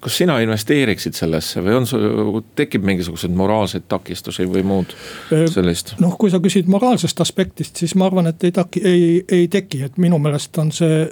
kas 0.00 0.16
sina 0.16 0.38
investeeriksid 0.40 1.12
sellesse 1.12 1.60
või 1.60 1.74
on 1.76 1.86
sul, 1.86 2.38
tekib 2.56 2.84
mingisuguseid 2.88 3.34
moraalseid 3.36 3.84
takistusi 3.88 4.46
või 4.48 4.62
muud 4.64 4.94
äh, 4.96 5.44
sellist? 5.52 5.92
noh, 6.00 6.14
kui 6.18 6.32
sa 6.32 6.40
küsid 6.40 6.70
moraalsest 6.72 7.20
aspektist, 7.20 7.76
siis 7.76 7.94
ma 8.00 8.08
arvan, 8.08 8.30
et 8.32 8.44
ei 8.48 8.54
taki-, 8.56 8.84
ei, 8.84 9.02
ei 9.28 9.48
teki, 9.52 9.82
et 9.88 9.98
minu 10.00 10.18
meelest 10.18 10.56
on 10.62 10.72
see 10.72 11.02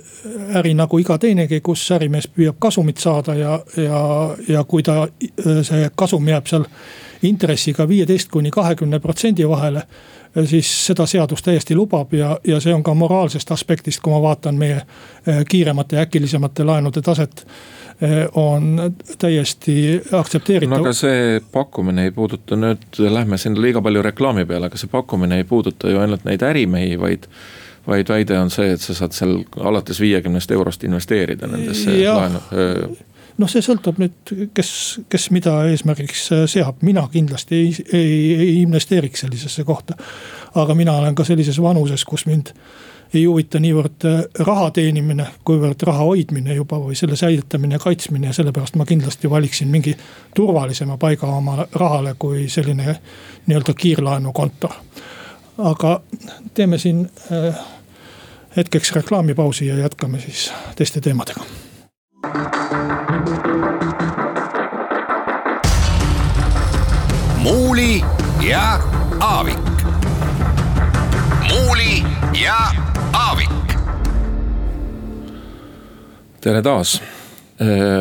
äri 0.56 0.72
nagu 0.78 1.00
iga 1.00 1.18
teinegi, 1.20 1.60
kus 1.64 1.84
ärimees 1.96 2.30
püüab 2.32 2.56
kasumit 2.60 3.04
saada 3.04 3.36
ja, 3.36 3.58
ja, 3.76 4.00
ja 4.48 4.64
kui 4.64 4.82
ta, 4.86 5.04
see 5.44 5.90
kasum 5.96 6.32
jääb 6.32 6.48
seal 6.48 6.64
intressiga 7.22 7.88
viieteist 7.88 8.30
kuni 8.30 8.50
kahekümne 8.50 9.00
protsendi 9.00 9.48
vahele 9.48 9.82
siis 10.44 10.86
seda 10.86 11.06
seadus 11.06 11.42
täiesti 11.42 11.76
lubab 11.76 12.12
ja, 12.12 12.38
ja 12.46 12.60
see 12.60 12.74
on 12.74 12.82
ka 12.82 12.94
moraalsest 12.94 13.50
aspektist, 13.52 14.00
kui 14.02 14.12
ma 14.12 14.20
vaatan 14.22 14.58
meie 14.58 14.76
eh, 14.76 15.44
kiiremate 15.48 15.96
ja 15.96 16.06
äkilisemate 16.06 16.64
laenude 16.64 17.02
taset 17.02 17.46
eh, 18.02 18.26
on 18.34 18.92
täiesti 19.18 20.02
aktsepteeritav. 20.12 20.76
no 20.76 20.84
aga 20.84 20.92
see 20.92 21.40
pakkumine 21.52 22.08
ei 22.08 22.10
puuduta 22.10 22.56
nüüd, 22.56 22.90
lähme 22.98 23.38
siin 23.38 23.60
liiga 23.60 23.82
palju 23.82 24.02
reklaami 24.02 24.44
peale, 24.46 24.68
aga 24.70 24.80
see 24.80 24.90
pakkumine 24.92 25.40
ei 25.40 25.48
puuduta 25.48 25.90
ju 25.90 26.02
ainult 26.02 26.28
neid 26.28 26.44
ärimehi, 26.44 27.00
vaid 27.00 27.30
vaid 27.88 28.10
väide 28.12 28.36
on 28.36 28.50
see, 28.52 28.74
et 28.74 28.82
sa 28.84 28.92
saad 28.92 29.14
seal 29.16 29.38
alates 29.64 30.00
viiekümnest 30.00 30.50
eurost 30.52 30.82
investeerida 30.84 31.48
nendesse 31.48 31.94
laenu 32.04 32.42
noh, 33.38 33.50
see 33.50 33.62
sõltub 33.64 34.00
nüüd, 34.02 34.34
kes, 34.54 34.70
kes 35.10 35.30
mida 35.34 35.60
eesmärgiks 35.70 36.28
seab, 36.50 36.82
mina 36.86 37.06
kindlasti 37.12 37.56
ei, 37.56 37.72
ei, 37.92 38.12
ei 38.34 38.52
investeeriks 38.62 39.24
sellisesse 39.26 39.64
kohta. 39.64 39.96
aga 40.54 40.74
mina 40.74 40.96
olen 40.98 41.14
ka 41.14 41.24
sellises 41.24 41.60
vanuses, 41.62 42.04
kus 42.04 42.26
mind 42.26 42.54
ei 43.14 43.24
huvita 43.24 43.60
niivõrd 43.60 44.04
raha 44.44 44.70
teenimine, 44.76 45.26
kuivõrd 45.44 45.82
raha 45.88 46.04
hoidmine 46.10 46.54
juba 46.54 46.80
või 46.82 46.96
selle 46.98 47.16
säilitamine 47.16 47.78
ja 47.78 47.82
kaitsmine 47.82 48.28
ja 48.28 48.34
sellepärast 48.36 48.76
ma 48.76 48.84
kindlasti 48.88 49.30
valiksin 49.30 49.70
mingi 49.72 49.94
turvalisema 50.36 50.98
paiga 51.00 51.30
oma 51.38 51.64
rahale, 51.72 52.14
kui 52.18 52.48
selline 52.52 52.98
nii-öelda 53.46 53.74
kiirlaenukonto. 53.74 54.70
aga 55.58 56.00
teeme 56.54 56.78
siin 56.78 57.08
äh, 57.32 57.64
hetkeks 58.56 58.92
reklaamipausi 58.92 59.66
ja 59.66 59.76
jätkame 59.76 60.20
siis 60.20 60.52
teiste 60.76 61.00
teemadega. 61.00 61.67
Muuli 67.42 68.04
ja 68.48 68.80
Aavik. 69.20 69.58
muuli 71.48 72.02
ja 72.44 72.56
Aavik. 73.12 73.50
tere 76.40 76.62
taas, 76.62 77.02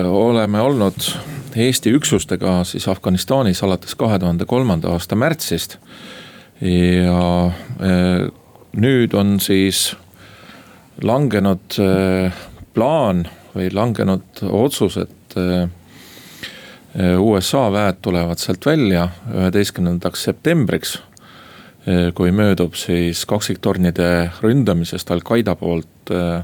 oleme 0.10 0.62
olnud 0.62 0.93
Eesti 1.56 1.91
üksustega 1.91 2.63
siis 2.63 2.88
Afganistanis 2.88 3.63
alates 3.63 3.95
kahe 3.95 4.19
tuhande 4.19 4.45
kolmanda 4.45 4.89
aasta 4.89 5.15
märtsist. 5.15 5.77
ja 7.06 7.51
nüüd 8.77 9.13
on 9.13 9.39
siis 9.39 9.95
langenud 11.03 11.77
plaan 12.73 13.27
või 13.57 13.71
langenud 13.73 14.45
otsus, 14.47 14.97
et 15.01 15.37
Eh, 16.97 17.19
USA 17.19 17.67
väed 17.71 17.99
tulevad 18.01 18.39
sealt 18.41 18.65
välja 18.65 19.03
üheteistkümnendaks 19.29 20.23
septembriks. 20.23 20.95
Eh, 21.87 22.13
kui 22.13 22.31
möödub 22.31 22.73
siis 22.73 23.25
kaksiktornide 23.29 24.31
ründamisest 24.41 25.11
Al-Qaeda 25.13 25.55
poolt 25.55 26.11
eh, 26.11 26.41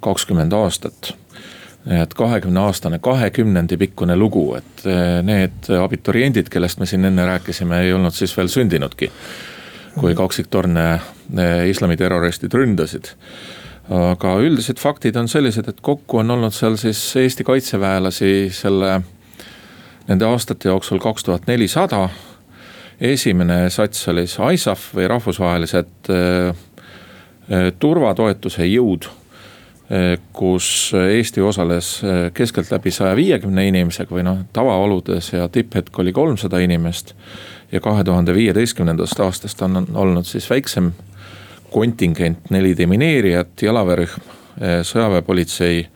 kakskümmend 0.00 0.52
aastat. 0.52 1.14
et 1.86 2.12
kahekümne 2.14 2.60
aastane, 2.60 2.98
kahe 2.98 3.30
kümnendi 3.30 3.76
pikkune 3.80 4.12
lugu, 4.16 4.42
et 4.54 4.82
need 5.24 5.70
abituriendid, 5.72 6.50
kellest 6.52 6.78
me 6.78 6.86
siin 6.86 7.08
enne 7.08 7.24
rääkisime, 7.24 7.78
ei 7.80 7.92
olnud 7.96 8.12
siis 8.12 8.36
veel 8.36 8.52
sündinudki. 8.52 9.10
kui 9.96 10.14
kaksiktorne 10.14 11.00
islamiterroristid 11.68 12.52
ründasid 12.54 13.08
aga 13.88 14.34
üldised 14.44 14.78
faktid 14.78 15.16
on 15.16 15.28
sellised, 15.28 15.68
et 15.68 15.80
kokku 15.82 16.20
on 16.20 16.30
olnud 16.30 16.54
seal 16.54 16.76
siis 16.78 17.00
Eesti 17.16 17.44
kaitseväelasi 17.44 18.50
selle 18.54 19.00
nende 20.10 20.26
aastate 20.26 20.68
jooksul 20.68 20.98
kaks 20.98 21.24
tuhat 21.24 21.46
nelisada. 21.46 22.08
esimene 23.00 23.70
sats 23.70 24.08
oli 24.08 24.26
siis 24.26 24.40
ISAF 24.54 24.90
või 24.94 25.06
rahvusvahelised 25.08 26.10
äh, 26.12 26.50
äh, 26.50 27.72
turvatoetuse 27.78 28.66
jõud 28.66 29.06
äh, 29.08 30.18
kus 30.32 30.92
Eesti 30.98 31.40
osales 31.40 32.02
keskeltläbi 32.34 32.90
saja 32.90 33.16
viiekümne 33.16 33.66
inimesega 33.68 34.14
või 34.14 34.26
noh, 34.26 34.42
tavaoludes 34.52 35.32
ja 35.32 35.48
tipphetk 35.48 35.98
oli 35.98 36.12
kolmsada 36.12 36.58
inimest. 36.58 37.14
ja 37.72 37.80
kahe 37.80 38.04
tuhande 38.04 38.34
viieteistkümnendast 38.34 39.20
aastast 39.20 39.62
on 39.62 39.86
olnud 39.94 40.26
siis 40.26 40.50
väiksem 40.50 40.92
kontingent, 41.70 42.50
neli 42.50 42.74
demineerijat, 42.78 43.54
jalaväerühm, 43.62 44.36
sõjaväepolitsei 44.84 45.86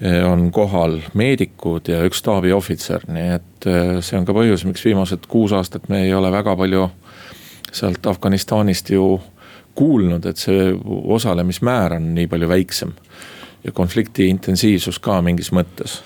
Eh, 0.00 0.32
on 0.32 0.50
kohal 0.52 0.98
meedikud 1.14 1.88
ja 1.88 2.02
üks 2.04 2.18
staabiohvitser, 2.20 3.06
nii 3.08 3.28
et 3.32 3.66
eh, 3.70 3.94
see 4.04 4.18
on 4.18 4.26
ka 4.28 4.34
põhjus, 4.36 4.66
miks 4.68 4.82
viimased 4.84 5.24
kuus 5.32 5.54
aastat 5.56 5.86
me 5.88 6.02
ei 6.04 6.10
ole 6.12 6.28
väga 6.34 6.52
palju 6.56 6.82
sealt 7.72 8.04
Afganistanist 8.04 8.92
ju 8.92 9.06
kuulnud, 9.76 10.28
et 10.28 10.36
see 10.36 10.68
osalemismäär 11.16 11.96
on 11.96 12.12
nii 12.14 12.28
palju 12.28 12.48
väiksem. 12.48 12.92
ja 13.64 13.72
konflikti 13.72 14.28
intensiivsus 14.28 14.98
ka 14.98 15.22
mingis 15.22 15.48
mõttes. 15.52 16.02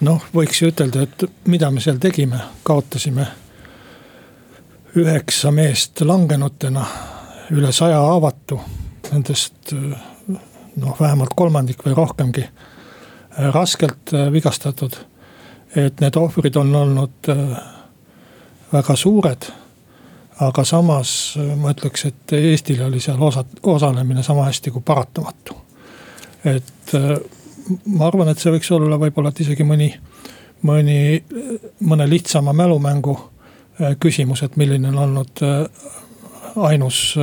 noh, 0.00 0.24
võiks 0.32 0.62
ju 0.62 0.72
ütelda, 0.72 1.02
et 1.02 1.28
mida 1.44 1.70
me 1.70 1.80
seal 1.80 2.00
tegime, 2.00 2.40
kaotasime 2.62 3.26
üheksa 4.96 5.52
meest 5.52 6.00
langenutena, 6.00 6.86
üle 7.50 7.72
saja 7.72 7.98
haavatu, 7.98 8.60
nendest 9.10 9.72
noh, 9.74 11.00
vähemalt 11.00 11.34
kolmandik 11.36 11.82
või 11.86 11.96
rohkemgi 11.96 12.44
raskelt 13.36 14.14
äh, 14.14 14.32
vigastatud. 14.32 14.96
et 15.76 16.00
need 16.00 16.16
ohvrid 16.16 16.56
on 16.56 16.74
olnud 16.74 17.28
äh, 17.28 17.58
väga 18.72 18.96
suured. 18.96 19.46
aga 20.40 20.64
samas 20.64 21.36
äh, 21.38 21.56
ma 21.56 21.70
ütleks, 21.70 22.04
et 22.04 22.32
Eestile 22.32 22.84
oli 22.84 23.00
seal 23.00 23.22
osa, 23.22 23.44
osalemine 23.62 24.22
sama 24.22 24.44
hästi 24.44 24.70
kui 24.70 24.82
paratamatu. 24.82 25.56
et 26.44 26.92
ma 27.86 28.06
arvan, 28.06 28.28
et 28.28 28.38
see 28.38 28.52
võiks 28.52 28.72
olla 28.74 28.98
võib-olla, 28.98 29.28
et 29.28 29.40
isegi 29.40 29.64
mõni, 29.64 29.92
mõni, 30.62 31.22
mõne 31.80 32.08
lihtsama 32.08 32.52
mälumängu 32.52 33.18
küsimus, 34.00 34.42
et 34.42 34.56
milline 34.56 34.88
on 34.88 34.98
olnud 34.98 35.42
ainus 36.56 37.18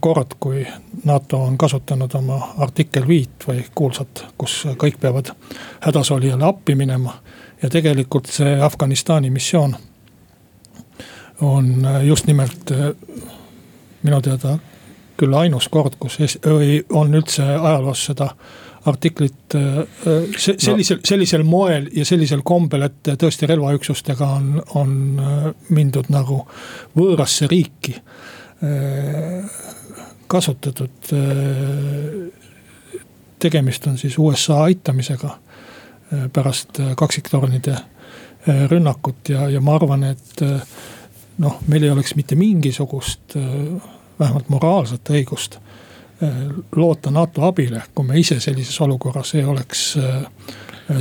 kord, 0.00 0.26
kui 0.40 0.66
NATO 1.04 1.42
on 1.42 1.58
kasutanud 1.58 2.14
oma 2.14 2.54
artikkel 2.58 3.08
viit 3.08 3.46
või 3.48 3.64
kuulsat, 3.74 4.24
kus 4.38 4.64
kõik 4.76 4.98
peavad 5.00 5.32
hädasolijale 5.80 6.44
appi 6.44 6.74
minema. 6.74 7.14
ja 7.62 7.70
tegelikult 7.70 8.26
see 8.26 8.60
Afganistani 8.62 9.30
missioon 9.30 9.76
on 11.40 11.86
just 12.02 12.26
nimelt 12.26 12.70
minu 14.02 14.20
teada 14.22 14.58
küll 15.16 15.34
ainus 15.34 15.68
kord, 15.68 15.96
kus 15.98 16.18
või 16.46 16.84
on 16.92 17.14
üldse 17.14 17.42
ajaloos 17.42 18.04
seda 18.04 18.30
artiklit 18.88 19.54
sellisel, 20.38 20.98
sellisel 21.04 21.44
moel 21.46 21.90
ja 21.94 22.04
sellisel 22.08 22.40
kombel, 22.46 22.86
et 22.88 23.12
tõesti 23.20 23.48
relvaüksustega 23.48 24.28
on, 24.38 24.50
on 24.80 24.94
mindud 25.76 26.10
nagu 26.12 26.42
võõrasse 26.96 27.48
riiki 27.50 27.96
kasutatud. 30.28 30.90
Äh, 31.12 32.32
tegemist 33.38 33.86
on 33.86 33.98
siis 33.98 34.18
USA 34.18 34.62
aitamisega 34.62 35.28
äh, 35.28 36.30
pärast 36.32 36.80
äh, 36.80 36.94
kaksiktornide 36.96 37.76
rünnakut 38.70 39.28
ja, 39.28 39.48
ja 39.50 39.60
ma 39.60 39.74
arvan, 39.76 40.04
et 40.08 40.40
noh, 41.42 41.56
meil 41.68 41.82
ei 41.84 41.90
oleks 41.90 42.14
mitte 42.16 42.36
mingisugust, 42.38 43.34
vähemalt 44.18 44.48
moraalset 44.48 45.10
õigust 45.12 45.58
loota 46.76 47.10
NATO 47.14 47.44
abile, 47.46 47.82
kui 47.94 48.06
me 48.06 48.18
ise 48.18 48.40
sellises 48.42 48.80
olukorras 48.80 49.34
ei 49.38 49.44
oleks 49.44 49.82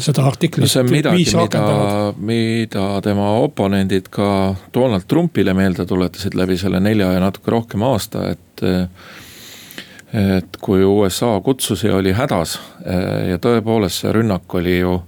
seda 0.03 0.25
artiklit 0.27 0.75
no. 0.75 0.84
midagi, 0.91 1.25
mida, 1.38 2.13
mida 2.17 2.86
tema 3.01 3.32
oponendid 3.39 4.12
ka 4.13 4.56
Donald 4.73 5.08
Trumpile 5.08 5.56
meelde 5.58 5.86
tuletasid 5.86 6.36
läbi 6.36 6.58
selle 6.60 6.80
nelja 6.84 7.13
ja 7.15 7.23
natuke 7.23 7.51
rohkem 7.51 7.86
aasta, 7.88 8.30
et 8.36 8.65
et 10.17 10.58
kui 10.63 10.84
USA 10.88 11.34
kutsus 11.43 11.84
ja 11.84 11.95
oli 11.97 12.13
hädas 12.15 12.58
ja 13.27 13.39
tõepoolest 13.43 14.06
see 14.06 14.13
rünnak 14.15 14.53
oli 14.56 14.77
ju 14.80 15.01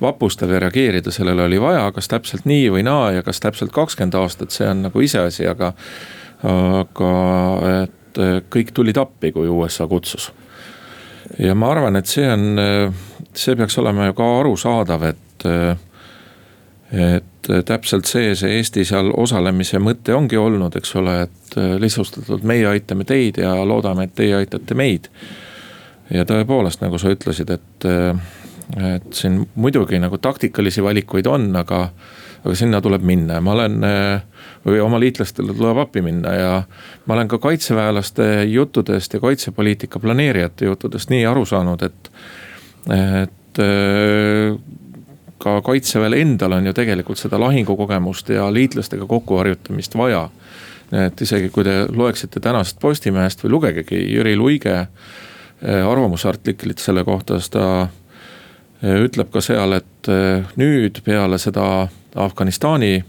vapustav 0.00 0.50
ja 0.54 0.60
reageerida 0.62 1.10
sellele 1.10 1.42
oli 1.48 1.60
vaja, 1.60 1.88
kas 1.92 2.08
täpselt 2.08 2.46
nii 2.46 2.68
või 2.70 2.84
naa 2.86 3.10
ja 3.16 3.22
kas 3.26 3.40
täpselt 3.42 3.72
kakskümmend 3.74 4.14
aastat, 4.14 4.54
see 4.54 4.68
on 4.68 4.86
nagu 4.86 5.02
iseasi, 5.02 5.46
aga. 5.50 5.72
aga 6.46 7.12
et 7.82 7.97
eh, 8.22 8.38
kõik 8.50 8.72
tulid 8.74 8.98
appi, 9.00 9.32
kui 9.32 9.48
USA 9.48 9.86
kutsus. 9.86 10.30
ja 11.38 11.54
ma 11.54 11.72
arvan, 11.72 11.96
et 11.96 12.06
see 12.06 12.28
on, 12.30 12.46
eh, 12.58 12.92
see 13.34 13.56
peaks 13.56 13.78
olema 13.78 14.08
ju 14.08 14.16
ka 14.18 14.30
arusaadav, 14.40 15.10
et 15.12 15.24
et 16.88 17.48
täpselt 17.68 18.08
see, 18.08 18.32
see 18.34 18.54
Eesti 18.56 18.82
seal 18.88 19.10
osalemise 19.12 19.76
mõte 19.78 20.14
ongi 20.16 20.38
olnud, 20.40 20.74
eks 20.80 20.94
ole, 20.96 21.18
et 21.26 21.56
lihtsustatult 21.80 22.46
meie 22.48 22.64
aitame 22.66 23.04
teid 23.04 23.38
ja 23.42 23.52
loodame, 23.68 24.08
et 24.08 24.14
teie 24.16 24.34
aitate 24.38 24.74
meid. 24.74 25.10
ja 26.10 26.24
tõepoolest, 26.24 26.80
nagu 26.80 26.98
sa 26.98 27.12
ütlesid, 27.12 27.52
et, 27.52 27.86
et 28.94 29.12
siin 29.12 29.42
muidugi 29.54 30.00
nagu 30.00 30.18
taktikalisi 30.18 30.82
valikuid 30.82 31.28
on, 31.28 31.50
aga, 31.60 31.90
aga 32.48 32.56
sinna 32.56 32.80
tuleb 32.80 33.04
minna 33.04 33.36
ja 33.36 33.44
ma 33.44 33.52
olen 33.52 33.82
äh, 33.84 34.22
või 34.64 34.80
oma 34.80 35.00
liitlastele 35.00 35.52
tuleb 35.52 35.82
appi 35.84 36.00
minna 36.04 36.32
ja 36.32 36.52
ma 37.04 37.16
olen 37.16 37.28
ka 37.28 37.38
kaitseväelaste 37.44 38.28
juttudest 38.48 39.14
ja 39.14 39.20
kaitsepoliitika 39.20 40.00
planeerijate 40.00 40.64
juttudest 40.64 41.12
nii 41.12 41.26
aru 41.28 41.44
saanud, 41.48 41.84
et, 41.84 42.10
et 42.88 43.60
ka 45.38 45.54
kaitseväel 45.66 46.16
endal 46.18 46.56
on 46.56 46.70
ju 46.70 46.74
tegelikult 46.76 47.20
seda 47.20 47.40
lahingukogemust 47.42 48.32
ja 48.32 48.48
liitlastega 48.52 49.06
kokkuharjutamist 49.06 49.96
vaja. 49.98 50.28
et 50.92 51.20
isegi 51.20 51.50
kui 51.52 51.64
te 51.64 51.84
loeksite 51.92 52.40
tänasest 52.40 52.80
Postimehest 52.80 53.44
või 53.44 53.50
lugegegi 53.58 54.00
Jüri 54.14 54.36
Luige 54.36 54.86
arvamusartiklit 55.60 56.78
selle 56.80 57.04
kohta, 57.04 57.36
siis 57.38 57.50
ta 57.52 57.88
ütleb 59.04 59.28
ka 59.34 59.42
seal, 59.44 59.74
et 59.76 60.10
nüüd 60.56 61.02
peale 61.04 61.38
seda 61.38 61.88
Afganistani 62.16 63.04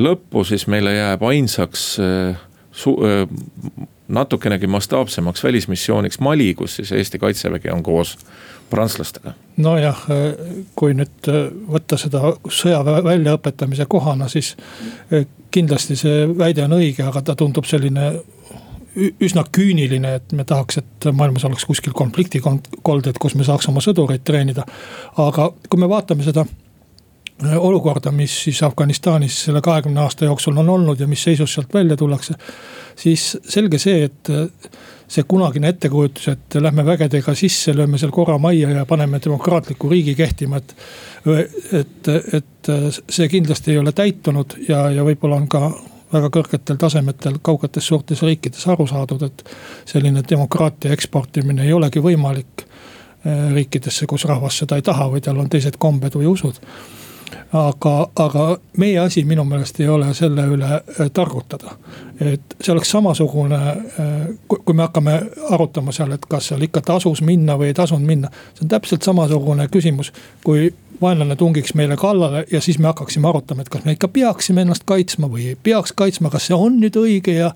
lõppu, 0.00 0.44
siis 0.48 0.66
meile 0.72 0.94
jääb 0.94 1.22
ainsaks 1.28 1.82
su-, 2.72 2.96
natukenegi 4.08 4.66
mastaapsemaks 4.66 5.44
välismissiooniks 5.44 6.20
Mali, 6.20 6.54
kus 6.54 6.76
siis 6.76 6.92
Eesti 6.92 7.18
kaitsevägi 7.18 7.70
on 7.70 7.82
koos 7.82 8.18
prantslastega. 8.70 9.32
nojah, 9.56 10.02
kui 10.78 10.94
nüüd 10.94 11.30
võtta 11.70 11.98
seda 12.00 12.34
sõjaväe 12.48 13.04
väljaõpetamise 13.04 13.86
kohana, 13.88 14.28
siis 14.28 14.54
kindlasti 15.50 15.96
see 15.98 16.26
väide 16.38 16.64
on 16.64 16.78
õige, 16.78 17.04
aga 17.06 17.22
ta 17.22 17.36
tundub 17.36 17.68
selline 17.68 18.12
üsna 19.20 19.44
küüniline, 19.52 20.14
et 20.18 20.32
me 20.32 20.44
tahaks, 20.44 20.80
et 20.80 21.10
maailmas 21.14 21.44
oleks 21.46 21.66
kuskil 21.68 21.94
konfliktikolded, 21.94 23.18
kus 23.20 23.36
me 23.38 23.46
saaks 23.46 23.68
oma 23.70 23.82
sõdureid 23.84 24.24
treenida. 24.26 24.66
aga 25.16 25.52
kui 25.68 25.80
me 25.80 25.88
vaatame 25.88 26.26
seda 26.26 26.46
olukorda, 27.56 28.12
mis 28.12 28.34
siis 28.44 28.62
Afganistanis 28.62 29.44
selle 29.44 29.62
kahekümne 29.64 30.00
aasta 30.00 30.24
jooksul 30.24 30.56
on 30.60 30.68
olnud 30.68 31.00
ja 31.00 31.06
mis 31.08 31.22
seisus 31.24 31.54
sealt 31.54 31.74
välja 31.74 31.96
tullakse 31.96 32.34
siis 33.00 33.36
selge 33.48 33.78
see, 33.80 34.04
et 34.08 34.30
see 35.10 35.26
kunagine 35.28 35.72
ettekujutus, 35.72 36.28
et 36.30 36.58
lähme 36.62 36.84
vägedega 36.86 37.34
sisse, 37.34 37.74
lööme 37.74 37.98
seal 37.98 38.12
korra 38.14 38.38
majja 38.38 38.70
ja 38.74 38.84
paneme 38.86 39.20
demokraatliku 39.24 39.90
riigi 39.90 40.14
kehtima, 40.14 40.60
et. 40.60 40.74
et, 41.80 42.10
et 42.38 42.70
see 43.08 43.28
kindlasti 43.28 43.74
ei 43.74 43.78
ole 43.80 43.92
täitunud 43.96 44.54
ja, 44.68 44.84
ja 44.92 45.04
võib-olla 45.04 45.40
on 45.40 45.48
ka 45.50 45.70
väga 46.12 46.30
kõrgetel 46.32 46.78
tasemetel 46.80 47.38
kaugetes 47.42 47.86
suurtes 47.86 48.22
riikides 48.22 48.66
aru 48.72 48.86
saadud, 48.88 49.22
et 49.26 49.44
selline 49.88 50.22
demokraatia 50.30 50.92
eksportimine 50.96 51.66
ei 51.66 51.72
olegi 51.72 52.02
võimalik 52.04 52.66
riikidesse, 53.54 54.06
kus 54.08 54.24
rahvas 54.28 54.62
seda 54.62 54.78
ei 54.80 54.84
taha 54.84 55.10
või 55.12 55.20
tal 55.24 55.38
on 55.40 55.50
teised 55.52 55.76
kombed 55.78 56.16
või 56.16 56.30
usud 56.30 56.60
aga, 57.52 57.94
aga 58.16 58.46
meie 58.78 58.98
asi 58.98 59.24
minu 59.24 59.44
meelest 59.44 59.80
ei 59.80 59.88
ole 59.88 60.12
selle 60.14 60.46
üle 60.50 60.70
äh, 60.70 61.10
targutada. 61.12 61.76
et 62.20 62.56
see 62.60 62.72
oleks 62.72 62.90
samasugune, 62.90 63.56
äh, 63.56 64.12
kui 64.48 64.74
me 64.74 64.82
hakkame 64.82 65.16
arutama 65.50 65.92
seal, 65.92 66.12
et 66.12 66.26
kas 66.28 66.50
seal 66.50 66.62
ikka 66.62 66.82
tasus 66.84 67.22
minna 67.22 67.56
või 67.58 67.70
ei 67.70 67.74
tasunud 67.74 68.06
minna. 68.06 68.30
see 68.54 68.66
on 68.66 68.72
täpselt 68.74 69.02
samasugune 69.02 69.68
küsimus, 69.72 70.12
kui 70.44 70.70
vaenlane 71.00 71.36
tungiks 71.36 71.74
meile 71.74 71.96
kallale 71.96 72.44
ja 72.52 72.60
siis 72.60 72.78
me 72.78 72.90
hakkaksime 72.90 73.28
arutama, 73.28 73.62
et 73.62 73.68
kas 73.68 73.84
me 73.84 73.96
ikka 73.96 74.08
peaksime 74.08 74.64
ennast 74.66 74.84
kaitsma 74.86 75.30
või 75.32 75.50
ei 75.52 75.58
peaks 75.62 75.92
kaitsma, 75.96 76.30
kas 76.30 76.50
see 76.50 76.56
on 76.56 76.80
nüüd 76.80 76.96
õige 77.00 77.34
ja, 77.34 77.52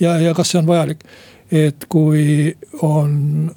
ja, 0.00 0.18
ja 0.22 0.34
kas 0.34 0.52
see 0.52 0.62
on 0.62 0.70
vajalik. 0.70 1.04
et 1.52 1.86
kui 1.88 2.54
on, 2.82 3.50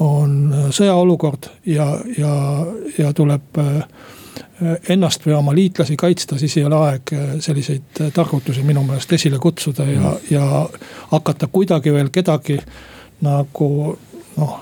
on 0.00 0.32
sõjaolukord 0.70 1.48
ja, 1.66 1.86
ja, 2.18 2.34
ja 2.98 3.12
tuleb 3.12 3.60
äh, 3.60 3.84
ennast 4.88 5.26
või 5.26 5.34
oma 5.36 5.54
liitlasi 5.54 5.96
kaitsta, 5.96 6.38
siis 6.38 6.56
ei 6.56 6.64
ole 6.64 6.78
aeg 6.88 7.14
äh, 7.14 7.32
selliseid 7.44 8.00
äh, 8.00 8.12
targutusi 8.14 8.62
minu 8.62 8.82
meelest 8.86 9.12
esile 9.12 9.38
kutsuda 9.38 9.86
ja 9.88 10.00
mm., 10.00 10.30
ja 10.30 10.68
hakata 11.10 11.48
kuidagi 11.52 11.92
veel 11.92 12.10
kedagi 12.14 12.58
nagu 13.24 13.68
noh 14.36 14.54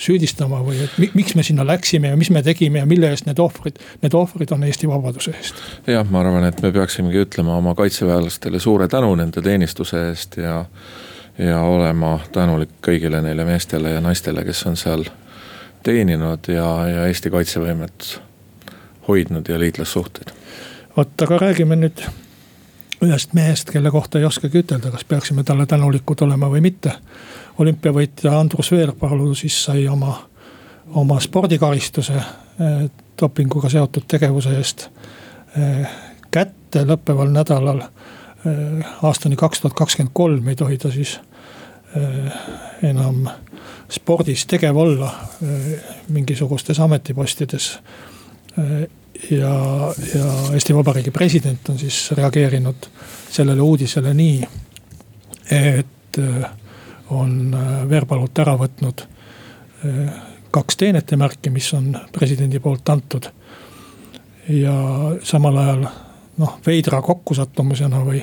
süüdistama 0.00 0.60
või 0.64 0.80
et 0.84 1.14
miks 1.14 1.34
me 1.36 1.42
sinna 1.44 1.64
läksime 1.66 2.12
ja 2.12 2.16
mis 2.16 2.30
me 2.32 2.42
tegime 2.44 2.80
ja 2.80 2.88
mille 2.88 3.10
eest 3.12 3.26
need 3.28 3.40
ohvrid, 3.40 3.80
need 4.02 4.14
ohvrid 4.16 4.52
on 4.56 4.64
Eesti 4.64 4.88
vabaduse 4.88 5.34
eest. 5.36 5.60
jah, 5.86 6.06
ma 6.08 6.22
arvan, 6.24 6.44
et 6.48 6.62
me 6.62 6.72
peaksimegi 6.72 7.24
ütlema 7.26 7.56
oma 7.60 7.74
kaitseväelastele 7.78 8.60
suure 8.60 8.88
tänu 8.88 9.14
nende 9.20 9.42
teenistuse 9.42 10.08
eest 10.08 10.36
ja. 10.40 10.64
ja 11.38 11.60
olema 11.60 12.18
tänulik 12.32 12.78
kõigile 12.86 13.22
neile 13.24 13.44
meestele 13.44 13.96
ja 13.96 14.00
naistele, 14.04 14.44
kes 14.44 14.64
on 14.70 14.76
seal 14.80 15.04
teeninud 15.84 16.48
ja, 16.52 16.68
ja 16.88 17.06
Eesti 17.08 17.32
kaitsevõimet 17.32 18.20
hoidnud 19.10 19.48
ja 19.48 19.58
liitlassuhteid. 19.60 20.34
vot, 20.96 21.22
aga 21.22 21.38
räägime 21.38 21.76
nüüd 21.76 22.02
ühest 23.04 23.32
mehest, 23.32 23.70
kelle 23.70 23.90
kohta 23.90 24.18
ei 24.18 24.24
oskagi 24.28 24.60
ütelda, 24.60 24.90
kas 24.92 25.04
peaksime 25.08 25.44
talle 25.44 25.66
tänulikud 25.66 26.20
olema 26.26 26.50
või 26.52 26.60
mitte. 26.60 26.92
olümpiavõitja 27.58 28.38
Andrus 28.38 28.70
Veerpalu 28.72 29.34
siis 29.34 29.64
sai 29.64 29.88
oma, 29.88 30.14
oma 30.86 31.20
spordikaristuse 31.20 32.16
eh, 32.16 32.90
dopinguga 33.20 33.68
seotud 33.68 34.06
tegevuse 34.08 34.54
eest 34.56 34.88
eh, 35.56 35.88
kätte 36.30 36.84
lõppeval 36.84 37.32
nädalal 37.32 37.82
eh,. 37.84 38.86
aastani 39.02 39.36
kaks 39.36 39.60
tuhat 39.60 39.76
kakskümmend 39.76 40.14
kolm 40.14 40.48
ei 40.48 40.56
tohi 40.56 40.78
ta 40.78 40.90
siis 40.90 41.18
enam 42.86 43.24
spordis 43.90 44.44
tegev 44.46 44.76
olla 44.76 45.08
mingisugustes 46.08 46.78
ametipostides 46.80 47.72
ja, 49.30 49.94
ja 50.14 50.24
Eesti 50.52 50.74
Vabariigi 50.74 51.10
president 51.10 51.68
on 51.68 51.78
siis 51.78 52.10
reageerinud 52.16 52.88
sellele 53.30 53.60
uudisele 53.60 54.14
nii, 54.14 54.48
et 55.50 56.18
äh, 56.18 56.50
on 57.10 57.54
äh, 57.54 57.88
Veerpalult 57.88 58.38
ära 58.38 58.56
võtnud 58.58 59.04
äh, 59.04 60.12
kaks 60.50 60.76
teenetemärki, 60.76 61.50
mis 61.50 61.72
on 61.74 61.92
presidendi 62.12 62.58
poolt 62.60 62.88
antud. 62.88 63.28
ja 64.48 64.74
samal 65.22 65.56
ajal 65.56 65.84
noh, 66.40 66.56
veidra 66.66 67.02
kokkusattumusena 67.02 68.00
või 68.04 68.22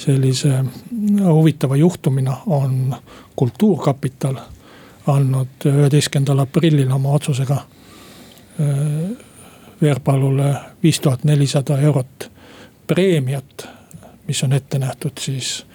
sellise 0.00 0.64
huvitava 1.20 1.76
juhtumina 1.76 2.36
on 2.46 2.94
Kultuurkapital 3.36 4.38
andnud 5.06 5.66
üheteistkümnendal 5.66 6.42
aprillil 6.42 6.90
oma 6.92 7.12
otsusega 7.12 7.60
Veerpalule 9.82 10.54
viis 10.82 11.00
tuhat 11.00 11.24
nelisada 11.24 11.78
eurot 11.80 12.30
preemiat, 12.86 13.68
mis 14.26 14.42
on 14.44 14.52
ette 14.52 14.78
nähtud 14.78 15.18
siis 15.20 15.66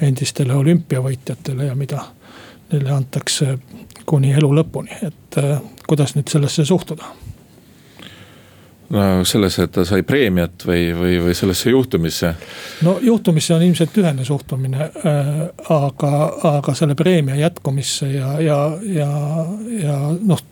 endistele 0.00 0.54
olümpiavõitjatele 0.54 1.70
ja 1.70 1.74
mida 1.74 2.02
neile 2.72 2.90
antakse 2.92 3.58
kuni 4.06 4.32
elu 4.32 4.50
lõpuni, 4.60 4.98
et 5.02 5.38
äh, 5.38 5.60
kuidas 5.86 6.14
nüüd 6.16 6.28
sellesse 6.30 6.64
suhtuda? 6.64 7.14
no 8.90 9.24
sellesse, 9.26 9.64
et 9.66 9.72
ta 9.74 9.82
sai 9.86 10.04
preemiat 10.06 10.62
või, 10.66 10.90
või, 10.94 11.16
või 11.24 11.34
sellesse 11.34 11.70
juhtumisse? 11.70 12.34
no 12.86 12.98
juhtumisse 13.02 13.54
on 13.54 13.64
ilmselt 13.66 13.96
ühene 13.98 14.24
suhtumine 14.24 14.90
äh,, 14.90 15.30
aga, 15.74 16.12
aga 16.52 16.74
selle 16.74 16.94
preemia 16.94 17.34
jätkumisse 17.40 18.10
ja, 18.12 18.36
ja, 18.40 18.60
ja, 18.86 19.08
ja 19.82 19.96
noh 20.20 20.44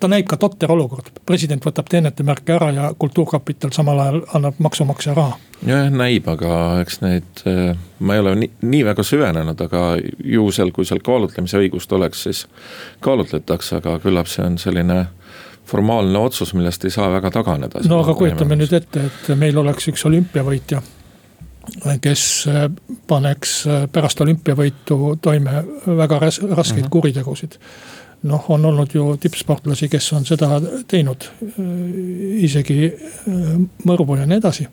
ta 0.00 0.08
näib 0.10 0.26
ka 0.28 0.36
totter 0.40 0.72
olukord, 0.72 1.10
president 1.26 1.64
võtab 1.64 1.88
teenetemärke 1.90 2.54
ära 2.56 2.70
ja 2.74 2.90
Kultuurkapital 2.98 3.72
samal 3.74 4.00
ajal 4.02 4.20
annab 4.34 4.58
maksumaksja 4.58 5.14
raha. 5.14 5.38
jah, 5.66 5.90
näib, 5.90 6.28
aga 6.28 6.80
eks 6.82 7.00
neid, 7.04 7.44
eh, 7.46 7.76
ma 7.98 8.14
ei 8.14 8.24
ole 8.24 8.34
nii, 8.42 8.50
nii 8.62 8.84
väga 8.90 9.04
süvenenud, 9.06 9.60
aga 9.68 9.84
ju 10.24 10.50
seal, 10.54 10.72
kui 10.74 10.88
seal 10.88 11.02
kaalutlemise 11.04 11.58
õigust 11.62 11.92
oleks, 11.92 12.22
siis 12.28 12.44
kaalutletakse, 13.04 13.80
aga 13.82 13.98
küllap 14.02 14.30
see 14.30 14.44
on 14.46 14.58
selline 14.58 15.06
formaalne 15.68 16.18
otsus, 16.18 16.54
millest 16.56 16.84
ei 16.84 16.90
saa 16.90 17.10
väga 17.12 17.30
taganeda. 17.30 17.82
no 17.88 18.00
aga 18.04 18.14
kujutame 18.14 18.56
nüüd 18.56 18.72
ette, 18.72 19.10
et 19.10 19.34
meil 19.36 19.58
oleks 19.58 19.90
üks 19.92 20.06
olümpiavõitja 20.08 20.82
kes 22.00 22.22
paneks 23.06 23.52
pärast 23.92 24.20
olümpiavõitu 24.24 25.18
toime 25.20 25.62
väga 25.86 26.18
raskeid 26.18 26.48
mm 26.54 26.84
-hmm. 26.84 26.90
kuritegusid 26.90 27.58
noh, 28.22 28.48
on 28.50 28.64
olnud 28.64 28.94
ju 28.94 29.12
tippsportlasi, 29.20 29.88
kes 29.92 30.12
on 30.16 30.26
seda 30.26 30.58
teinud, 30.90 31.28
isegi 32.42 32.80
äh, 32.88 33.54
mõrvu 33.86 34.18
ja 34.18 34.26
nii 34.26 34.42
edasi 34.42 34.68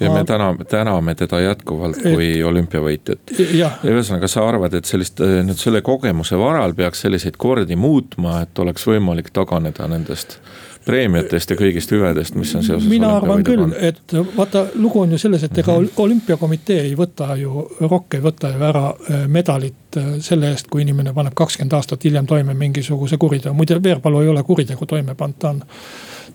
ja 0.00 0.10
me 0.14 0.24
täname, 0.24 0.64
täname 0.64 1.14
teda 1.18 1.40
jätkuvalt 1.42 1.98
kui 2.02 2.28
olümpiavõitjat. 2.44 3.34
ja 3.54 3.72
ühesõnaga, 3.82 4.30
sa 4.30 4.46
arvad, 4.46 4.76
et 4.78 4.86
sellist 4.86 5.20
äh, 5.24 5.40
nüüd 5.46 5.58
selle 5.58 5.82
kogemuse 5.82 6.38
varal 6.38 6.74
peaks 6.78 7.02
selliseid 7.06 7.38
kordi 7.40 7.76
muutma, 7.76 8.42
et 8.46 8.58
oleks 8.62 8.86
võimalik 8.86 9.32
taganeda 9.34 9.88
nendest 9.90 10.38
preemiatest 10.84 11.50
ja 11.52 11.56
kõigist 11.58 11.92
hüvedest, 11.92 12.36
mis 12.38 12.54
on 12.56 12.64
seoses. 12.64 12.88
mina 12.88 13.10
arvan 13.16 13.44
küll, 13.44 13.64
et 13.76 14.14
vaata, 14.36 14.66
lugu 14.74 15.02
on 15.02 15.12
ju 15.12 15.18
selles, 15.18 15.42
et 15.44 15.58
ega 15.58 15.72
mm 15.72 15.84
-hmm. 15.84 16.02
olümpiakomitee 16.04 16.80
ei 16.80 16.94
võta 16.96 17.36
ju, 17.36 17.68
ROK 17.80 18.14
ei 18.14 18.20
võta 18.24 18.52
ju 18.54 18.64
ära 18.64 18.84
äh, 18.88 19.26
medalit 19.28 19.96
äh, 19.96 20.04
selle 20.20 20.50
eest, 20.50 20.68
kui 20.70 20.82
inimene 20.82 21.12
paneb 21.12 21.34
kakskümmend 21.34 21.72
aastat 21.72 22.04
hiljem 22.04 22.26
toime 22.26 22.54
mingisuguse 22.54 23.16
kuriteo, 23.16 23.52
muide 23.54 23.82
Veerpalu 23.82 24.20
ei 24.20 24.28
ole 24.28 24.42
kuritegu 24.42 24.86
toime 24.86 25.14
pannud, 25.14 25.38
ta 25.38 25.48
on. 25.48 25.62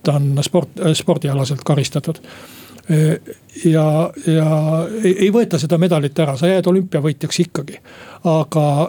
ta 0.03 0.13
on 0.13 0.37
sport, 0.41 0.69
äh, 0.85 0.93
spordialaselt 0.93 1.63
karistatud 1.63 2.19
ja, 3.65 4.11
ja 4.27 4.47
ei, 5.03 5.15
ei 5.19 5.31
võeta 5.31 5.59
seda 5.59 5.77
medalit 5.77 6.19
ära, 6.19 6.35
sa 6.37 6.47
jääd 6.47 6.67
olümpiavõitjaks 6.67 7.39
ikkagi. 7.39 7.79
aga 8.23 8.87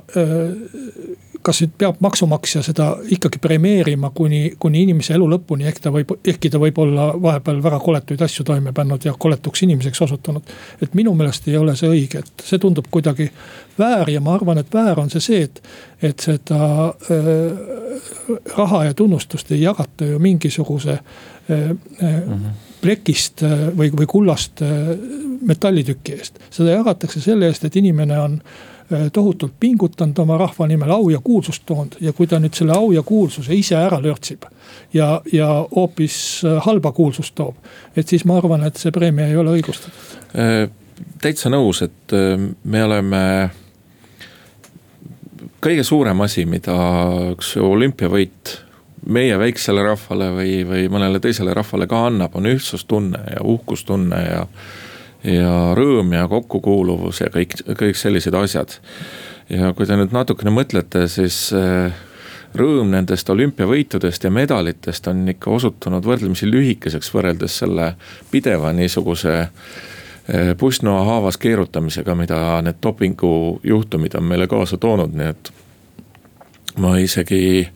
kas 1.45 1.61
nüüd 1.62 1.74
peab 1.78 2.01
maksumaksja 2.05 2.62
seda 2.64 2.86
ikkagi 3.16 3.38
premeerima 3.42 4.11
kuni, 4.14 4.55
kuni 4.59 4.84
inimese 4.86 5.14
elu 5.16 5.28
lõpuni, 5.34 5.68
ehk 5.68 5.80
ta 5.84 5.92
võib, 5.95 6.14
ehkki 6.24 6.51
ta 6.51 6.61
võib 6.62 6.78
olla 6.82 7.11
vahepeal 7.20 7.62
väga 7.64 7.78
koletuid 7.84 8.24
asju 8.26 8.47
toime 8.49 8.72
pannud 8.76 9.05
ja 9.05 9.14
koletuks 9.18 9.62
inimeseks 9.66 10.03
osutunud. 10.09 10.55
et 10.82 10.95
minu 10.95 11.14
meelest 11.14 11.49
ei 11.49 11.57
ole 11.57 11.76
see 11.76 11.90
õige, 11.90 12.24
et 12.24 12.45
see 12.49 12.59
tundub 12.59 12.88
kuidagi 12.90 13.30
väär 13.78 14.11
ja 14.11 14.20
ma 14.20 14.34
arvan, 14.34 14.59
et 14.59 14.74
väär 14.74 15.01
on 15.01 15.11
see 15.11 15.20
see, 15.20 15.42
et, 15.49 15.62
et 16.03 16.28
seda 16.28 16.61
äh, 17.11 17.24
raha 18.57 18.84
ja 18.84 18.95
tunnustust 18.95 19.53
ei 19.53 19.62
jagata 19.62 20.05
ju 20.05 20.18
mingisuguse 20.18 20.99
äh, 20.99 21.70
äh, 21.70 21.74
-hmm 22.01 22.72
plekist 22.84 23.42
äh, 23.42 23.68
või, 23.76 23.90
või 23.97 24.09
kullast 24.11 24.62
äh, 24.64 24.92
metallitüki 25.45 26.18
eest. 26.18 26.40
seda 26.53 26.78
jagatakse 26.78 27.22
selle 27.24 27.49
eest, 27.49 27.64
et 27.64 27.76
inimene 27.80 28.18
on 28.20 28.38
tohutult 29.12 29.53
pingutanud 29.61 30.18
oma 30.18 30.38
rahva 30.38 30.66
nimel, 30.70 30.90
au 30.90 31.09
ja 31.11 31.20
kuulsust 31.24 31.62
toonud 31.66 31.97
ja 32.01 32.12
kui 32.12 32.26
ta 32.26 32.38
nüüd 32.42 32.55
selle 32.57 32.76
au 32.76 32.92
ja 32.92 33.03
kuulsuse 33.03 33.55
ise 33.55 33.76
ära 33.78 34.01
lörtsib. 34.03 34.45
ja, 34.92 35.20
ja 35.32 35.49
hoopis 35.76 36.42
halba 36.66 36.92
kuulsust 36.92 37.34
toob, 37.34 37.57
et 37.97 38.09
siis 38.09 38.24
ma 38.24 38.38
arvan, 38.38 38.64
et 38.66 38.76
see 38.76 38.92
preemia 38.92 39.26
ei 39.28 39.36
ole 39.36 39.59
õigustatud. 39.59 40.72
täitsa 41.22 41.51
nõus, 41.51 41.82
et 41.82 42.16
me 42.64 42.84
oleme 42.84 43.22
kõige 45.64 45.84
suurem 45.84 46.20
asi, 46.20 46.45
mida 46.47 46.76
üks 47.32 47.55
olümpiavõit 47.61 48.59
meie 49.07 49.36
väiksele 49.38 49.82
rahvale 49.84 50.30
või, 50.36 50.53
või 50.68 50.88
mõnele 50.92 51.20
teisele 51.20 51.55
rahvale 51.57 51.88
ka 51.90 52.07
annab, 52.09 52.36
on 52.36 52.49
ühtsustunne 52.49 53.20
ja 53.36 53.45
uhkustunne 53.45 54.20
ja. 54.24 54.47
Ja 55.24 55.74
rõõm 55.76 56.12
ja 56.14 56.26
kokkukuuluvus 56.28 57.22
ja 57.24 57.30
kõik, 57.32 57.56
kõik 57.78 57.96
sellised 57.98 58.34
asjad. 58.34 58.76
ja 59.48 59.72
kui 59.76 59.86
te 59.86 59.96
nüüd 59.96 60.12
natukene 60.12 60.52
mõtlete, 60.52 61.06
siis 61.08 61.48
äh, 61.56 61.92
rõõm 62.54 62.92
nendest 62.94 63.30
olümpiavõitudest 63.30 64.24
ja 64.24 64.30
medalitest 64.30 65.08
on 65.08 65.26
ikka 65.28 65.50
osutunud 65.50 66.04
võrdlemisi 66.04 66.48
lühikeseks 66.50 67.10
võrreldes 67.14 67.58
selle 67.58 67.94
pideva 68.30 68.72
niisuguse 68.72 69.34
äh, 69.40 70.54
pussnoa 70.58 71.04
haavas 71.04 71.38
keerutamisega, 71.40 72.14
mida 72.14 72.38
need 72.62 72.80
dopingujuhtumid 72.82 74.16
on 74.18 74.24
meile 74.24 74.48
kaasa 74.48 74.76
toonud, 74.80 75.16
nii 75.16 75.28
et 75.32 75.52
ma 76.80 76.96
isegi 76.98 77.68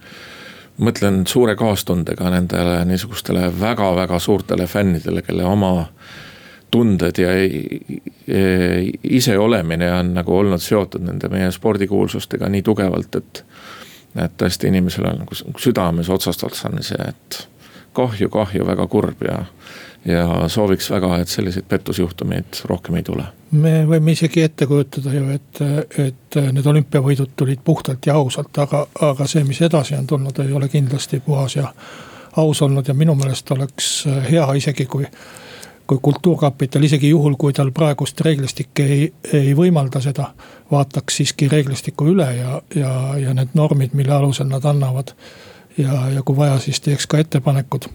mõtlen 0.79 1.25
suure 1.27 1.55
kaastundega 1.59 2.31
nendele 2.31 2.85
niisugustele 2.87 3.49
väga-väga 3.61 4.19
suurtele 4.23 4.67
fännidele, 4.67 5.23
kelle 5.23 5.45
oma 5.45 5.89
tunded 6.71 7.19
ja 7.19 7.29
iseolemine 9.03 9.93
on 9.93 10.15
nagu 10.15 10.37
olnud 10.37 10.61
seotud 10.61 11.05
nende 11.05 11.29
meie 11.33 11.51
spordikuulsustega 11.53 12.49
nii 12.49 12.63
tugevalt, 12.63 13.15
et. 13.17 13.45
et 14.17 14.33
tõesti 14.41 14.69
inimesel 14.69 15.07
on 15.07 15.23
nagu 15.23 15.37
südames 15.61 16.09
otsast 16.11 16.43
otsani 16.45 16.83
see, 16.83 17.09
et 17.09 17.43
kahju, 17.97 18.29
kahju, 18.33 18.67
väga 18.67 18.87
kurb 18.87 19.23
ja 19.25 19.43
ja 20.07 20.49
sooviks 20.49 20.91
väga, 20.91 21.17
et 21.19 21.29
selliseid 21.29 21.65
pettusjuhtumeid 21.69 22.61
rohkem 22.65 22.95
ei 23.01 23.03
tule. 23.03 23.25
me 23.51 23.73
võime 23.87 24.13
isegi 24.13 24.43
ette 24.43 24.67
kujutada 24.67 25.13
ju, 25.13 25.25
et, 25.35 25.61
et 25.99 26.39
need 26.53 26.67
olümpiavõidud 26.67 27.35
tulid 27.37 27.65
puhtalt 27.65 28.07
ja 28.07 28.15
ausalt, 28.15 28.59
aga, 28.59 28.87
aga 29.01 29.27
see, 29.27 29.45
mis 29.45 29.61
edasi 29.63 29.97
on 29.99 30.07
tulnud, 30.07 30.39
ei 30.45 30.53
ole 30.53 30.69
kindlasti 30.69 31.21
puhas 31.25 31.57
ja 31.57 31.73
aus 32.37 32.63
olnud 32.63 32.89
ja 32.89 32.95
minu 32.95 33.15
meelest 33.19 33.51
oleks 33.51 33.91
hea 34.31 34.47
isegi, 34.61 34.87
kui 34.87 35.07
kui 35.89 35.99
kultuurkapital, 36.03 36.85
isegi 36.85 37.09
juhul, 37.09 37.35
kui 37.41 37.55
tal 37.57 37.71
praegust 37.73 38.21
reeglistik 38.21 38.83
ei, 38.85 39.07
ei 39.33 39.55
võimalda 39.57 40.03
seda, 40.05 40.31
vaataks 40.71 41.21
siiski 41.21 41.49
reeglistiku 41.49 42.11
üle 42.13 42.27
ja, 42.37 42.59
ja, 42.77 42.91
ja 43.17 43.33
need 43.37 43.57
normid, 43.57 43.97
mille 43.97 44.13
alusel 44.15 44.51
nad 44.51 44.65
annavad. 44.69 45.15
ja, 45.79 46.11
ja 46.15 46.23
kui 46.23 46.37
vaja, 46.37 46.59
siis 46.61 46.81
teeks 46.85 47.07
ka 47.07 47.23
ettepanekud 47.25 47.89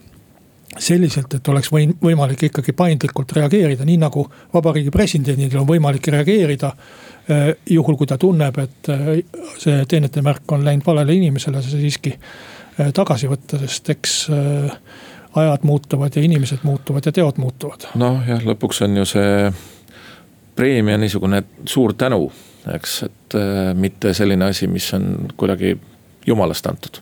selliselt, 0.79 1.33
et 1.33 1.47
oleks 1.53 1.69
võim-, 1.71 1.93
võimalik 2.01 2.47
ikkagi 2.47 2.73
paindlikult 2.73 3.31
reageerida, 3.37 3.85
nii 3.85 3.99
nagu 4.01 4.25
vabariigi 4.53 4.91
presidendil 4.91 5.59
on 5.61 5.67
võimalik 5.69 6.07
reageerida. 6.15 6.73
Eh, 7.29 7.53
juhul, 7.69 7.95
kui 7.95 8.09
ta 8.09 8.17
tunneb, 8.19 8.57
et 8.59 8.89
eh, 8.91 9.21
see 9.61 9.85
teenetemärk 9.89 10.51
on 10.51 10.65
läinud 10.65 10.85
valele 10.85 11.15
inimesele, 11.15 11.61
see 11.63 11.85
siiski 11.85 12.15
eh, 12.15 12.89
tagasi 12.95 13.29
võtta, 13.31 13.61
sest 13.61 13.93
eks 13.93 14.17
ajad 15.35 15.63
muutuvad 15.63 16.15
ja 16.15 16.21
inimesed 16.21 16.63
muutuvad 16.63 17.05
ja 17.05 17.11
teod 17.11 17.39
muutuvad. 17.41 17.87
noh 17.95 18.21
jah, 18.27 18.43
lõpuks 18.45 18.83
on 18.85 18.97
ju 18.97 19.05
see 19.05 19.53
preemia 20.55 20.97
niisugune 20.97 21.43
suur 21.65 21.93
tänu, 21.97 22.27
eks, 22.75 23.03
et 23.03 23.39
mitte 23.73 24.13
selline 24.13 24.45
asi, 24.45 24.67
mis 24.67 24.93
on 24.93 25.33
kuidagi 25.37 25.77
jumalast 26.27 26.67
antud 26.69 27.01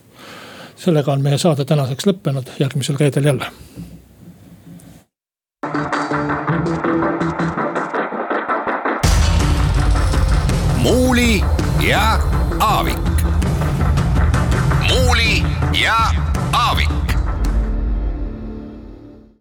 sellega 0.82 1.12
on 1.12 1.22
meie 1.22 1.38
saade 1.38 1.64
tänaseks 1.64 2.06
lõppenud, 2.08 2.54
järgmisel 2.58 2.98
reedel 3.00 3.24
jälle. 3.24 3.46
muuli 10.82 11.40
ja 11.86 12.18
Aavik. 12.60 12.96
muuli 12.96 13.01